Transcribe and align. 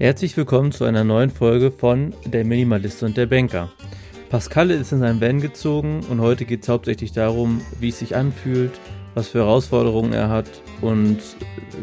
Herzlich 0.00 0.34
willkommen 0.38 0.72
zu 0.72 0.84
einer 0.84 1.04
neuen 1.04 1.28
Folge 1.28 1.70
von 1.70 2.14
Der 2.24 2.42
Minimalist 2.42 3.02
und 3.02 3.18
der 3.18 3.26
Banker. 3.26 3.70
Pascal 4.30 4.70
ist 4.70 4.92
in 4.92 5.00
seinen 5.00 5.20
Van 5.20 5.42
gezogen 5.42 6.00
und 6.08 6.22
heute 6.22 6.46
geht 6.46 6.62
es 6.62 6.70
hauptsächlich 6.70 7.12
darum, 7.12 7.60
wie 7.80 7.90
es 7.90 7.98
sich 7.98 8.16
anfühlt, 8.16 8.72
was 9.12 9.28
für 9.28 9.40
Herausforderungen 9.40 10.14
er 10.14 10.30
hat 10.30 10.48
und 10.80 11.18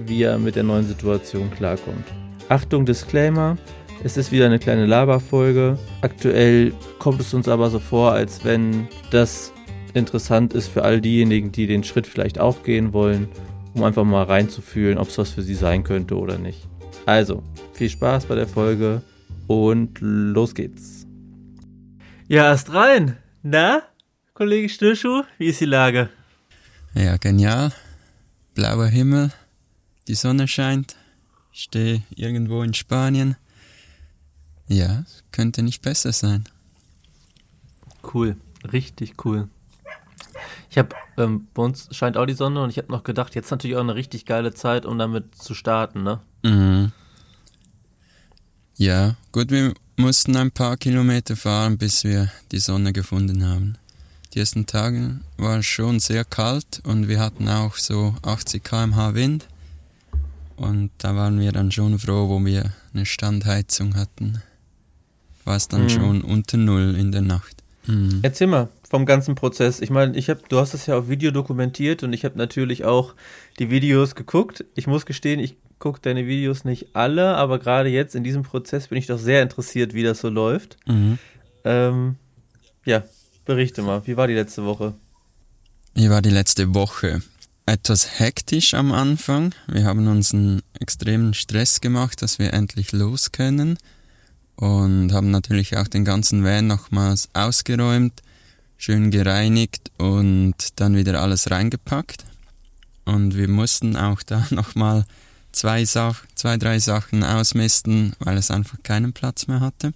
wie 0.07 0.23
er 0.23 0.39
mit 0.39 0.55
der 0.55 0.63
neuen 0.63 0.87
Situation 0.87 1.51
klarkommt. 1.51 2.05
Achtung, 2.49 2.87
Disclaimer, 2.87 3.55
es 4.03 4.17
ist 4.17 4.31
wieder 4.31 4.47
eine 4.47 4.57
kleine 4.57 4.87
Laberfolge. 4.87 5.77
Aktuell 6.01 6.73
kommt 6.97 7.21
es 7.21 7.35
uns 7.35 7.47
aber 7.47 7.69
so 7.69 7.77
vor, 7.77 8.13
als 8.13 8.43
wenn 8.43 8.87
das 9.11 9.53
interessant 9.93 10.55
ist 10.55 10.69
für 10.69 10.83
all 10.83 11.01
diejenigen, 11.01 11.51
die 11.51 11.67
den 11.67 11.83
Schritt 11.83 12.07
vielleicht 12.07 12.39
auch 12.39 12.63
gehen 12.63 12.93
wollen, 12.93 13.27
um 13.75 13.83
einfach 13.83 14.05
mal 14.05 14.23
reinzufühlen, 14.23 14.97
ob 14.97 15.09
es 15.09 15.19
was 15.19 15.29
für 15.29 15.43
sie 15.43 15.53
sein 15.53 15.83
könnte 15.83 16.17
oder 16.17 16.39
nicht. 16.39 16.67
Also, 17.07 17.41
viel 17.71 17.89
Spaß 17.89 18.25
bei 18.25 18.35
der 18.35 18.49
Folge 18.49 19.01
und 19.47 19.97
los 20.01 20.53
geht's. 20.53 21.07
Ja, 22.27 22.47
erst 22.49 22.73
rein. 22.73 23.15
Na, 23.43 23.81
Kollege 24.33 24.67
Schnürschuh, 24.67 25.23
wie 25.37 25.45
ist 25.45 25.61
die 25.61 25.65
Lage? 25.65 26.09
Ja, 26.93 27.15
genial. 27.15 27.71
Blauer 28.55 28.87
Himmel, 28.87 29.31
die 30.09 30.15
Sonne 30.15 30.49
scheint. 30.49 30.97
Ich 31.53 31.63
stehe 31.63 32.03
irgendwo 32.13 32.61
in 32.61 32.73
Spanien. 32.73 33.37
Ja, 34.67 35.05
könnte 35.31 35.63
nicht 35.63 35.81
besser 35.81 36.11
sein. 36.11 36.43
Cool, 38.13 38.35
richtig 38.69 39.23
cool. 39.23 39.47
Ich 40.69 40.77
habe, 40.77 40.89
ähm, 41.17 41.47
bei 41.53 41.63
uns 41.63 41.87
scheint 41.95 42.17
auch 42.17 42.25
die 42.25 42.33
Sonne 42.33 42.61
und 42.61 42.69
ich 42.69 42.77
habe 42.77 42.91
noch 42.91 43.03
gedacht, 43.03 43.33
jetzt 43.33 43.49
natürlich 43.49 43.77
auch 43.77 43.81
eine 43.81 43.95
richtig 43.95 44.25
geile 44.25 44.53
Zeit, 44.53 44.85
um 44.85 44.97
damit 44.99 45.35
zu 45.35 45.53
starten, 45.53 46.03
ne? 46.03 46.19
Mhm. 46.43 46.91
Ja, 48.77 49.15
gut, 49.31 49.49
wir 49.49 49.73
mussten 49.95 50.35
ein 50.35 50.51
paar 50.51 50.77
Kilometer 50.77 51.35
fahren, 51.35 51.79
bis 51.79 52.03
wir 52.03 52.31
die 52.51 52.59
Sonne 52.59 52.93
gefunden 52.93 53.43
haben. 53.43 53.75
Die 54.33 54.39
ersten 54.39 54.67
Tage 54.67 55.19
war 55.37 55.59
es 55.59 55.65
schon 55.65 55.99
sehr 55.99 56.23
kalt 56.23 56.81
und 56.83 57.07
wir 57.07 57.19
hatten 57.19 57.49
auch 57.49 57.75
so 57.75 58.13
80 58.21 58.63
km/h 58.63 59.15
Wind. 59.15 59.47
Und 60.57 60.91
da 60.99 61.15
waren 61.15 61.39
wir 61.39 61.51
dann 61.51 61.71
schon 61.71 61.97
froh, 61.97 62.29
wo 62.29 62.45
wir 62.45 62.71
eine 62.93 63.07
Standheizung 63.07 63.95
hatten. 63.95 64.43
War 65.43 65.55
es 65.55 65.67
dann 65.67 65.83
mhm. 65.83 65.89
schon 65.89 66.21
unter 66.21 66.57
Null 66.57 66.95
in 66.99 67.11
der 67.11 67.21
Nacht. 67.21 67.63
Mhm. 67.87 68.19
Erzähl 68.21 68.45
mal 68.45 68.69
vom 68.87 69.07
ganzen 69.07 69.33
Prozess. 69.33 69.81
Ich 69.81 69.89
meine, 69.89 70.15
ich 70.15 70.29
habe, 70.29 70.41
du 70.49 70.59
hast 70.59 70.75
es 70.75 70.85
ja 70.85 70.99
auf 70.99 71.09
Video 71.09 71.31
dokumentiert 71.31 72.03
und 72.03 72.13
ich 72.13 72.25
habe 72.25 72.37
natürlich 72.37 72.85
auch 72.85 73.15
die 73.57 73.71
Videos 73.71 74.13
geguckt. 74.13 74.65
Ich 74.75 74.85
muss 74.85 75.07
gestehen, 75.07 75.39
ich 75.39 75.55
gucke 75.79 76.01
deine 76.01 76.27
Videos 76.27 76.65
nicht 76.65 76.95
alle, 76.95 77.35
aber 77.35 77.59
gerade 77.59 77.89
jetzt 77.89 78.15
in 78.15 78.23
diesem 78.23 78.43
Prozess 78.43 78.87
bin 78.87 78.97
ich 78.97 79.07
doch 79.07 79.19
sehr 79.19 79.43
interessiert, 79.43 79.93
wie 79.93 80.03
das 80.03 80.19
so 80.19 80.29
läuft. 80.29 80.77
Mhm. 80.87 81.17
Ähm, 81.63 82.15
ja, 82.85 83.03
berichte 83.45 83.81
mal, 83.81 84.05
wie 84.07 84.17
war 84.17 84.27
die 84.27 84.33
letzte 84.33 84.65
Woche? 84.65 84.93
Wie 85.93 86.09
war 86.09 86.21
die 86.21 86.29
letzte 86.29 86.73
Woche? 86.73 87.21
Etwas 87.65 88.19
hektisch 88.19 88.73
am 88.73 88.91
Anfang. 88.91 89.53
Wir 89.67 89.83
haben 89.83 90.07
uns 90.07 90.33
einen 90.33 90.61
extremen 90.79 91.33
Stress 91.33 91.81
gemacht, 91.81 92.21
dass 92.21 92.39
wir 92.39 92.53
endlich 92.53 92.91
los 92.93 93.31
können 93.31 93.77
und 94.55 95.11
haben 95.11 95.31
natürlich 95.31 95.77
auch 95.77 95.87
den 95.87 96.05
ganzen 96.05 96.43
Van 96.43 96.67
nochmals 96.67 97.29
ausgeräumt, 97.33 98.21
schön 98.77 99.11
gereinigt 99.11 99.91
und 99.97 100.55
dann 100.75 100.95
wieder 100.95 101.21
alles 101.21 101.51
reingepackt. 101.51 102.25
Und 103.05 103.35
wir 103.35 103.47
mussten 103.47 103.95
auch 103.95 104.23
da 104.23 104.45
nochmal 104.51 105.05
zwei, 105.51 105.85
Sach 105.85 106.23
zwei, 106.35 106.57
drei 106.57 106.79
Sachen 106.79 107.23
ausmisten, 107.23 108.13
weil 108.19 108.37
es 108.37 108.51
einfach 108.51 108.81
keinen 108.83 109.13
Platz 109.13 109.47
mehr 109.47 109.59
hatte. 109.59 109.93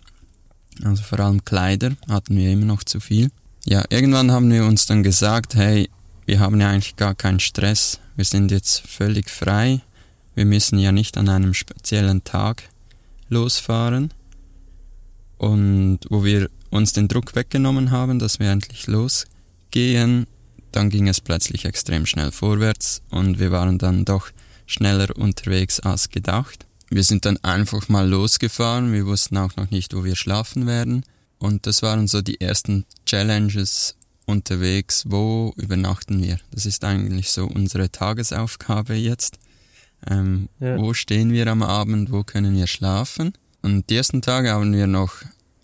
Also 0.83 1.03
vor 1.03 1.19
allem 1.19 1.43
Kleider 1.45 1.91
hatten 2.09 2.35
wir 2.35 2.51
immer 2.51 2.65
noch 2.65 2.83
zu 2.83 2.99
viel. 2.99 3.29
Ja, 3.65 3.83
irgendwann 3.89 4.31
haben 4.31 4.49
wir 4.51 4.65
uns 4.65 4.85
dann 4.85 5.03
gesagt, 5.03 5.55
hey, 5.55 5.89
wir 6.25 6.39
haben 6.39 6.59
ja 6.59 6.69
eigentlich 6.69 6.95
gar 6.95 7.13
keinen 7.13 7.39
Stress. 7.39 7.99
Wir 8.15 8.25
sind 8.25 8.51
jetzt 8.51 8.87
völlig 8.87 9.29
frei. 9.29 9.81
Wir 10.33 10.45
müssen 10.45 10.79
ja 10.79 10.91
nicht 10.91 11.17
an 11.17 11.29
einem 11.29 11.53
speziellen 11.53 12.23
Tag 12.23 12.63
losfahren. 13.29 14.11
Und 15.37 15.99
wo 16.09 16.23
wir 16.23 16.49
uns 16.69 16.93
den 16.93 17.07
Druck 17.07 17.35
weggenommen 17.35 17.91
haben, 17.91 18.17
dass 18.17 18.39
wir 18.39 18.49
endlich 18.49 18.87
losgehen, 18.87 20.27
dann 20.71 20.89
ging 20.89 21.07
es 21.07 21.19
plötzlich 21.19 21.65
extrem 21.65 22.05
schnell 22.05 22.31
vorwärts 22.31 23.01
und 23.09 23.39
wir 23.39 23.51
waren 23.51 23.77
dann 23.77 24.05
doch 24.05 24.31
schneller 24.71 25.15
unterwegs 25.15 25.79
als 25.79 26.09
gedacht. 26.09 26.65
Wir 26.89 27.03
sind 27.03 27.25
dann 27.25 27.37
einfach 27.43 27.87
mal 27.89 28.07
losgefahren, 28.07 28.91
wir 28.91 29.05
wussten 29.05 29.37
auch 29.37 29.55
noch 29.55 29.71
nicht, 29.71 29.95
wo 29.95 30.03
wir 30.03 30.15
schlafen 30.15 30.67
werden. 30.67 31.03
Und 31.39 31.65
das 31.65 31.81
waren 31.81 32.07
so 32.07 32.21
die 32.21 32.41
ersten 32.41 32.85
Challenges 33.05 33.95
unterwegs, 34.25 35.05
wo 35.07 35.53
übernachten 35.57 36.21
wir. 36.21 36.37
Das 36.51 36.65
ist 36.65 36.83
eigentlich 36.83 37.31
so 37.31 37.45
unsere 37.45 37.91
Tagesaufgabe 37.91 38.95
jetzt. 38.95 39.39
Ähm, 40.09 40.49
ja. 40.59 40.77
Wo 40.77 40.93
stehen 40.93 41.31
wir 41.31 41.47
am 41.47 41.63
Abend, 41.63 42.11
wo 42.11 42.23
können 42.23 42.55
wir 42.55 42.67
schlafen? 42.67 43.33
Und 43.61 43.89
die 43.89 43.95
ersten 43.95 44.21
Tage 44.21 44.51
haben 44.51 44.73
wir 44.73 44.87
noch 44.87 45.13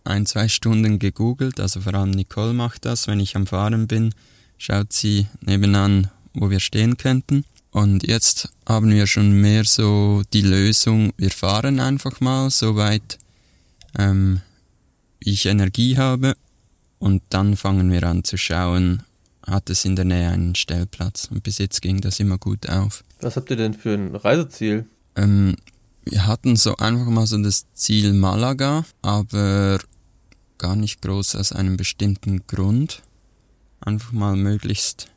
ein, 0.03 0.25
zwei 0.25 0.47
Stunden 0.47 0.99
gegoogelt, 0.99 1.59
also 1.59 1.81
vor 1.81 1.93
allem 1.93 2.11
Nicole 2.11 2.53
macht 2.53 2.85
das, 2.85 3.07
wenn 3.07 3.19
ich 3.19 3.35
am 3.35 3.47
Fahren 3.47 3.87
bin, 3.87 4.13
schaut 4.57 4.93
sie 4.93 5.27
nebenan, 5.41 6.09
wo 6.33 6.49
wir 6.49 6.59
stehen 6.59 6.97
könnten. 6.97 7.43
Und 7.77 8.07
jetzt 8.07 8.49
haben 8.65 8.89
wir 8.89 9.05
schon 9.05 9.33
mehr 9.33 9.63
so 9.63 10.23
die 10.33 10.41
Lösung, 10.41 11.13
wir 11.15 11.29
fahren 11.29 11.79
einfach 11.79 12.19
mal 12.21 12.49
so 12.49 12.75
weit, 12.75 13.19
ähm, 13.99 14.41
wie 15.19 15.33
ich 15.33 15.45
Energie 15.45 15.95
habe 15.95 16.33
und 16.97 17.21
dann 17.29 17.55
fangen 17.55 17.91
wir 17.91 18.01
an 18.01 18.23
zu 18.23 18.35
schauen, 18.35 19.03
hat 19.45 19.69
es 19.69 19.85
in 19.85 19.95
der 19.95 20.05
Nähe 20.05 20.31
einen 20.31 20.55
Stellplatz. 20.55 21.27
Und 21.29 21.43
bis 21.43 21.59
jetzt 21.59 21.83
ging 21.83 22.01
das 22.01 22.19
immer 22.19 22.39
gut 22.39 22.67
auf. 22.67 23.03
Was 23.21 23.35
habt 23.35 23.51
ihr 23.51 23.57
denn 23.57 23.75
für 23.75 23.93
ein 23.93 24.15
Reiseziel? 24.15 24.87
Ähm, 25.15 25.55
wir 26.03 26.25
hatten 26.25 26.55
so 26.55 26.77
einfach 26.77 27.05
mal 27.05 27.27
so 27.27 27.37
das 27.37 27.67
Ziel 27.75 28.11
Malaga, 28.13 28.85
aber 29.03 29.77
gar 30.57 30.75
nicht 30.75 31.03
groß 31.03 31.35
aus 31.35 31.51
einem 31.51 31.77
bestimmten 31.77 32.47
Grund. 32.47 33.03
Einfach 33.81 34.13
mal 34.13 34.35
möglichst 34.35 35.11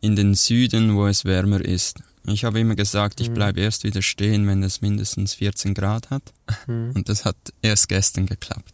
in 0.00 0.16
den 0.16 0.34
Süden, 0.34 0.96
wo 0.96 1.06
es 1.06 1.24
wärmer 1.24 1.64
ist. 1.64 2.00
Ich 2.28 2.44
habe 2.44 2.58
immer 2.58 2.74
gesagt, 2.74 3.20
ich 3.20 3.30
mhm. 3.30 3.34
bleibe 3.34 3.60
erst 3.60 3.84
wieder 3.84 4.02
stehen, 4.02 4.46
wenn 4.46 4.62
es 4.62 4.82
mindestens 4.82 5.34
14 5.34 5.74
Grad 5.74 6.10
hat. 6.10 6.32
Mhm. 6.66 6.92
Und 6.94 7.08
das 7.08 7.24
hat 7.24 7.36
erst 7.62 7.88
gestern 7.88 8.26
geklappt. 8.26 8.72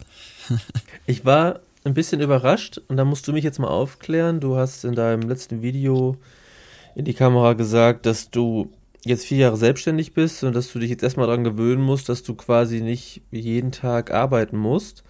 ich 1.06 1.24
war 1.24 1.60
ein 1.84 1.94
bisschen 1.94 2.20
überrascht 2.20 2.80
und 2.88 2.96
da 2.96 3.04
musst 3.04 3.28
du 3.28 3.32
mich 3.32 3.44
jetzt 3.44 3.58
mal 3.58 3.68
aufklären. 3.68 4.40
Du 4.40 4.56
hast 4.56 4.84
in 4.84 4.94
deinem 4.94 5.28
letzten 5.28 5.62
Video 5.62 6.16
in 6.94 7.04
die 7.04 7.14
Kamera 7.14 7.52
gesagt, 7.54 8.06
dass 8.06 8.30
du 8.30 8.70
jetzt 9.04 9.26
vier 9.26 9.38
Jahre 9.38 9.56
selbstständig 9.56 10.14
bist 10.14 10.44
und 10.44 10.54
dass 10.54 10.72
du 10.72 10.78
dich 10.78 10.90
jetzt 10.90 11.02
erstmal 11.02 11.26
daran 11.26 11.44
gewöhnen 11.44 11.82
musst, 11.82 12.08
dass 12.08 12.22
du 12.22 12.34
quasi 12.34 12.80
nicht 12.80 13.22
jeden 13.30 13.72
Tag 13.72 14.12
arbeiten 14.12 14.56
musst. 14.56 15.02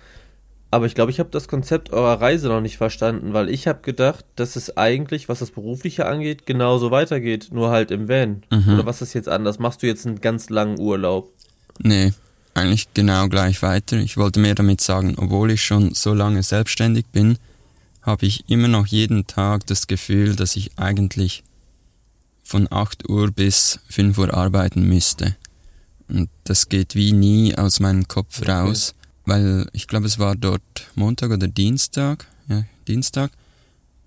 Aber 0.72 0.86
ich 0.86 0.94
glaube, 0.94 1.10
ich 1.10 1.20
habe 1.20 1.28
das 1.30 1.48
Konzept 1.48 1.92
eurer 1.92 2.18
Reise 2.22 2.48
noch 2.48 2.62
nicht 2.62 2.78
verstanden, 2.78 3.34
weil 3.34 3.50
ich 3.50 3.68
habe 3.68 3.82
gedacht, 3.82 4.24
dass 4.36 4.56
es 4.56 4.78
eigentlich, 4.78 5.28
was 5.28 5.40
das 5.40 5.50
Berufliche 5.50 6.06
angeht, 6.06 6.46
genauso 6.46 6.90
weitergeht, 6.90 7.50
nur 7.52 7.68
halt 7.68 7.90
im 7.90 8.08
Van. 8.08 8.42
Mhm. 8.50 8.72
Oder 8.72 8.86
was 8.86 9.02
ist 9.02 9.12
jetzt 9.12 9.28
anders? 9.28 9.58
Machst 9.58 9.82
du 9.82 9.86
jetzt 9.86 10.06
einen 10.06 10.22
ganz 10.22 10.48
langen 10.48 10.80
Urlaub? 10.80 11.30
Nee, 11.78 12.14
eigentlich 12.54 12.88
genau 12.94 13.28
gleich 13.28 13.60
weiter. 13.60 13.98
Ich 13.98 14.16
wollte 14.16 14.40
mehr 14.40 14.54
damit 14.54 14.80
sagen, 14.80 15.14
obwohl 15.18 15.50
ich 15.50 15.62
schon 15.62 15.92
so 15.92 16.14
lange 16.14 16.42
selbstständig 16.42 17.04
bin, 17.12 17.36
habe 18.00 18.24
ich 18.24 18.48
immer 18.48 18.68
noch 18.68 18.86
jeden 18.86 19.26
Tag 19.26 19.66
das 19.66 19.86
Gefühl, 19.86 20.36
dass 20.36 20.56
ich 20.56 20.78
eigentlich 20.78 21.44
von 22.42 22.66
8 22.70 23.10
Uhr 23.10 23.30
bis 23.30 23.78
5 23.90 24.16
Uhr 24.16 24.32
arbeiten 24.32 24.88
müsste. 24.88 25.36
Und 26.08 26.30
das 26.44 26.70
geht 26.70 26.94
wie 26.94 27.12
nie 27.12 27.58
aus 27.58 27.78
meinem 27.78 28.08
Kopf 28.08 28.40
okay. 28.40 28.52
raus 28.52 28.94
weil 29.24 29.66
ich 29.72 29.86
glaube, 29.86 30.06
es 30.06 30.18
war 30.18 30.36
dort 30.36 30.62
Montag 30.94 31.30
oder 31.30 31.48
Dienstag, 31.48 32.26
ja, 32.48 32.64
Dienstag, 32.88 33.30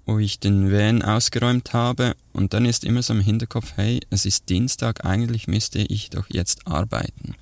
wo 0.05 0.19
ich 0.19 0.39
den 0.39 0.71
Van 0.71 1.01
ausgeräumt 1.01 1.73
habe 1.73 2.15
und 2.33 2.53
dann 2.53 2.65
ist 2.65 2.83
immer 2.83 3.01
so 3.01 3.13
im 3.13 3.21
Hinterkopf, 3.21 3.73
hey, 3.75 4.01
es 4.09 4.25
ist 4.25 4.49
Dienstag, 4.49 5.05
eigentlich 5.05 5.47
müsste 5.47 5.79
ich 5.79 6.09
doch 6.09 6.25
jetzt 6.29 6.67
arbeiten. 6.67 7.35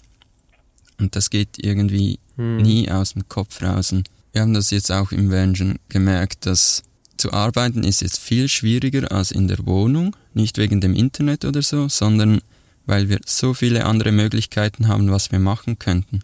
Und 1.00 1.16
das 1.16 1.30
geht 1.30 1.58
irgendwie 1.58 2.20
hm. 2.38 2.58
nie 2.58 2.90
aus 2.90 3.14
dem 3.14 3.28
Kopf 3.28 3.62
raus. 3.62 3.94
Wir 4.31 4.42
haben 4.42 4.54
das 4.54 4.72
jetzt 4.72 4.92
auch 4.92 5.12
im 5.12 5.30
Van 5.31 5.56
schon 5.56 5.80
gemerkt, 5.90 6.46
dass 6.46 6.84
zu 7.18 7.31
arbeiten 7.31 7.84
ist 7.84 8.02
jetzt 8.02 8.20
viel 8.20 8.50
schwieriger 8.50 9.12
als 9.12 9.31
in 9.31 9.48
der 9.48 9.66
Wohnung, 9.66 10.16
nicht 10.34 10.58
wegen 10.58 10.81
dem 10.81 10.96
Internet 10.96 11.46
oder 11.46 11.62
so, 11.62 11.88
sondern 11.88 12.42
weil 12.86 13.08
wir 13.08 13.20
so 13.25 13.54
viele 13.54 13.86
andere 13.86 14.12
Möglichkeiten 14.12 14.88
haben, 14.88 15.10
was 15.10 15.31
wir 15.31 15.40
machen 15.40 15.80
könnten. 15.80 16.22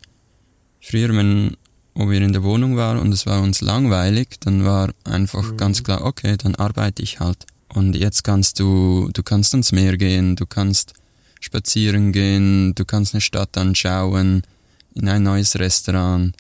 Früher, 0.81 1.15
wenn 1.15 1.55
wo 1.99 2.09
wir 2.09 2.21
in 2.21 2.31
der 2.31 2.43
Wohnung 2.43 2.77
waren 2.77 2.97
und 2.97 3.11
es 3.13 3.25
war 3.25 3.41
uns 3.41 3.59
langweilig, 3.59 4.39
dann 4.39 4.63
war 4.63 4.93
einfach 5.03 5.51
mhm. 5.51 5.57
ganz 5.57 5.83
klar, 5.83 6.05
okay, 6.05 6.37
dann 6.37 6.55
arbeite 6.55 7.03
ich 7.03 7.19
halt. 7.19 7.45
Und 7.67 7.93
jetzt 7.93 8.23
kannst 8.23 8.59
du, 8.59 9.09
du 9.13 9.21
kannst 9.21 9.53
ans 9.53 9.73
Meer 9.73 9.97
gehen, 9.97 10.37
du 10.37 10.45
kannst 10.45 10.93
spazieren 11.41 12.13
gehen, 12.13 12.73
du 12.75 12.85
kannst 12.85 13.13
eine 13.13 13.21
Stadt 13.21 13.57
anschauen, 13.57 14.43
in 14.95 15.09
ein 15.09 15.23
neues 15.23 15.59
Restaurant. 15.59 16.33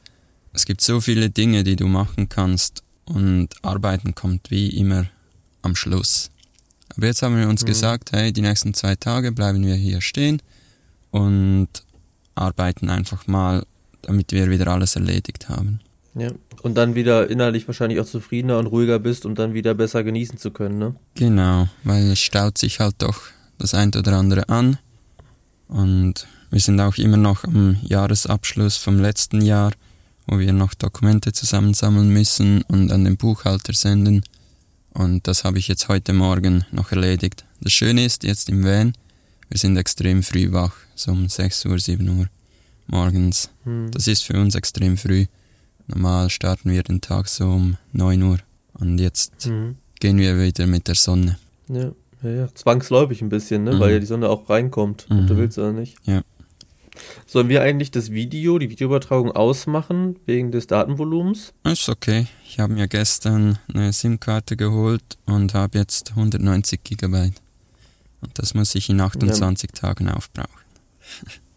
Es 0.53 0.65
gibt 0.65 0.79
so 0.81 1.01
viele 1.01 1.29
Dinge, 1.29 1.63
die 1.63 1.75
du 1.75 1.87
machen 1.87 2.29
kannst 2.29 2.81
und 3.03 3.49
Arbeiten 3.61 4.15
kommt 4.15 4.51
wie 4.51 4.69
immer 4.69 5.07
am 5.61 5.75
Schluss. 5.75 6.31
Aber 6.95 7.05
jetzt 7.05 7.21
haben 7.21 7.37
wir 7.37 7.49
uns 7.49 7.63
mhm. 7.63 7.67
gesagt, 7.67 8.13
hey, 8.13 8.31
die 8.31 8.41
nächsten 8.41 8.73
zwei 8.73 8.95
Tage 8.95 9.31
bleiben 9.33 9.65
wir 9.65 9.75
hier 9.75 9.99
stehen 9.99 10.41
und 11.11 11.67
arbeiten 12.35 12.89
einfach 12.89 13.27
mal, 13.27 13.65
damit 14.01 14.31
wir 14.31 14.49
wieder 14.49 14.67
alles 14.67 14.95
erledigt 14.95 15.49
haben. 15.49 15.79
Ja, 16.15 16.31
und 16.63 16.75
dann 16.75 16.95
wieder 16.95 17.29
innerlich 17.29 17.67
wahrscheinlich 17.67 17.99
auch 17.99 18.05
zufriedener 18.05 18.57
und 18.57 18.67
ruhiger 18.67 18.99
bist, 18.99 19.25
um 19.25 19.35
dann 19.35 19.53
wieder 19.53 19.73
besser 19.73 20.03
genießen 20.03 20.37
zu 20.37 20.51
können, 20.51 20.79
ne? 20.79 20.95
Genau, 21.15 21.69
weil 21.83 22.11
es 22.11 22.19
staut 22.19 22.57
sich 22.57 22.79
halt 22.79 22.95
doch 22.99 23.21
das 23.57 23.73
ein 23.73 23.93
oder 23.95 24.13
andere 24.17 24.49
an. 24.49 24.77
Und 25.67 26.27
wir 26.49 26.59
sind 26.59 26.79
auch 26.81 26.97
immer 26.97 27.17
noch 27.17 27.43
am 27.43 27.77
Jahresabschluss 27.83 28.77
vom 28.77 28.99
letzten 28.99 29.41
Jahr, 29.41 29.71
wo 30.25 30.39
wir 30.39 30.51
noch 30.51 30.73
Dokumente 30.73 31.31
zusammensammeln 31.31 32.09
müssen 32.09 32.63
und 32.63 32.91
an 32.91 33.05
den 33.05 33.17
Buchhalter 33.17 33.73
senden. 33.73 34.23
Und 34.93 35.27
das 35.27 35.43
habe 35.43 35.59
ich 35.59 35.67
jetzt 35.67 35.87
heute 35.87 36.13
Morgen 36.13 36.65
noch 36.71 36.91
erledigt. 36.91 37.45
Das 37.61 37.71
Schöne 37.71 38.03
ist 38.03 38.23
jetzt 38.23 38.49
im 38.49 38.63
Van, 38.63 38.93
wir 39.49 39.59
sind 39.59 39.77
extrem 39.77 40.23
früh 40.23 40.51
wach, 40.51 40.73
so 40.95 41.11
um 41.11 41.29
6 41.29 41.65
Uhr, 41.65 41.79
7 41.79 42.09
Uhr 42.09 42.27
morgens. 42.89 43.49
Hm. 43.63 43.91
Das 43.91 44.07
ist 44.07 44.23
für 44.23 44.39
uns 44.39 44.55
extrem 44.55 44.97
früh. 44.97 45.25
Normal 45.87 46.29
starten 46.29 46.71
wir 46.71 46.83
den 46.83 47.01
Tag 47.01 47.27
so 47.27 47.45
um 47.45 47.77
9 47.93 48.21
Uhr 48.21 48.37
und 48.73 48.99
jetzt 48.99 49.45
hm. 49.45 49.77
gehen 49.99 50.17
wir 50.17 50.39
wieder 50.39 50.67
mit 50.67 50.87
der 50.87 50.95
Sonne. 50.95 51.37
Ja, 51.67 51.91
ja, 52.23 52.29
ja. 52.29 52.47
zwangsläufig 52.53 53.21
ein 53.21 53.29
bisschen, 53.29 53.63
ne? 53.63 53.73
Mhm. 53.73 53.79
weil 53.79 53.93
ja 53.93 53.99
die 53.99 54.05
Sonne 54.05 54.29
auch 54.29 54.49
reinkommt, 54.49 55.07
ob 55.09 55.27
du 55.27 55.33
mhm. 55.33 55.37
willst 55.37 55.57
oder 55.57 55.71
nicht. 55.71 55.95
Ja. 56.05 56.21
Sollen 57.25 57.47
wir 57.47 57.61
eigentlich 57.61 57.91
das 57.91 58.11
Video, 58.11 58.59
die 58.59 58.69
Videoübertragung 58.69 59.31
ausmachen, 59.31 60.17
wegen 60.25 60.51
des 60.51 60.67
Datenvolumens? 60.67 61.53
Ist 61.63 61.87
okay. 61.87 62.27
Ich 62.45 62.59
habe 62.59 62.73
mir 62.73 62.87
gestern 62.87 63.57
eine 63.73 63.93
SIM-Karte 63.93 64.57
geholt 64.57 65.17
und 65.25 65.53
habe 65.53 65.77
jetzt 65.77 66.11
190 66.11 66.83
Gigabyte. 66.83 67.41
Und 68.21 68.37
das 68.37 68.53
muss 68.53 68.75
ich 68.75 68.89
in 68.89 68.99
28 68.99 69.69
ja. 69.73 69.81
Tagen 69.81 70.09
aufbrauchen. 70.09 70.49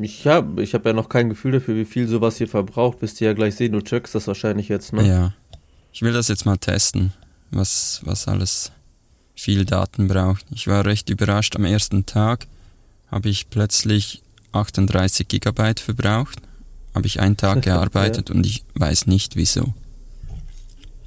Ich 0.00 0.26
habe 0.26 0.62
ich 0.62 0.74
hab 0.74 0.86
ja 0.86 0.92
noch 0.92 1.08
kein 1.08 1.28
Gefühl 1.28 1.52
dafür, 1.52 1.74
wie 1.76 1.84
viel 1.84 2.06
sowas 2.06 2.36
hier 2.36 2.48
verbraucht. 2.48 3.02
Wirst 3.02 3.20
du 3.20 3.24
ja 3.24 3.32
gleich 3.32 3.56
sehen, 3.56 3.72
du 3.72 3.80
checkst 3.80 4.14
das 4.14 4.26
wahrscheinlich 4.26 4.68
jetzt, 4.68 4.92
ne? 4.92 5.06
Ja. 5.06 5.34
Ich 5.92 6.02
will 6.02 6.12
das 6.12 6.28
jetzt 6.28 6.46
mal 6.46 6.56
testen, 6.56 7.12
was, 7.50 8.00
was 8.04 8.28
alles 8.28 8.70
viel 9.34 9.64
Daten 9.64 10.06
braucht. 10.06 10.46
Ich 10.52 10.68
war 10.68 10.84
recht 10.84 11.10
überrascht. 11.10 11.56
Am 11.56 11.64
ersten 11.64 12.06
Tag 12.06 12.46
habe 13.08 13.28
ich 13.28 13.50
plötzlich 13.50 14.22
38 14.52 15.26
Gigabyte 15.26 15.80
verbraucht. 15.80 16.40
Habe 16.94 17.06
ich 17.06 17.20
einen 17.20 17.36
Tag 17.36 17.62
gearbeitet 17.62 18.28
ja. 18.28 18.34
und 18.34 18.46
ich 18.46 18.64
weiß 18.74 19.06
nicht 19.06 19.34
wieso. 19.34 19.74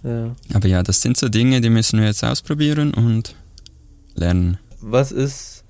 Ja. 0.04 0.36
Aber 0.54 0.68
ja, 0.68 0.84
das 0.84 1.02
sind 1.02 1.16
so 1.16 1.30
Dinge, 1.30 1.62
die 1.62 1.70
müssen 1.70 2.00
wir 2.00 2.08
jetzt 2.08 2.24
ausprobieren 2.24 2.94
und 2.94 3.36
lernen. 4.16 4.58
Was 4.82 5.14
ist 5.14 5.63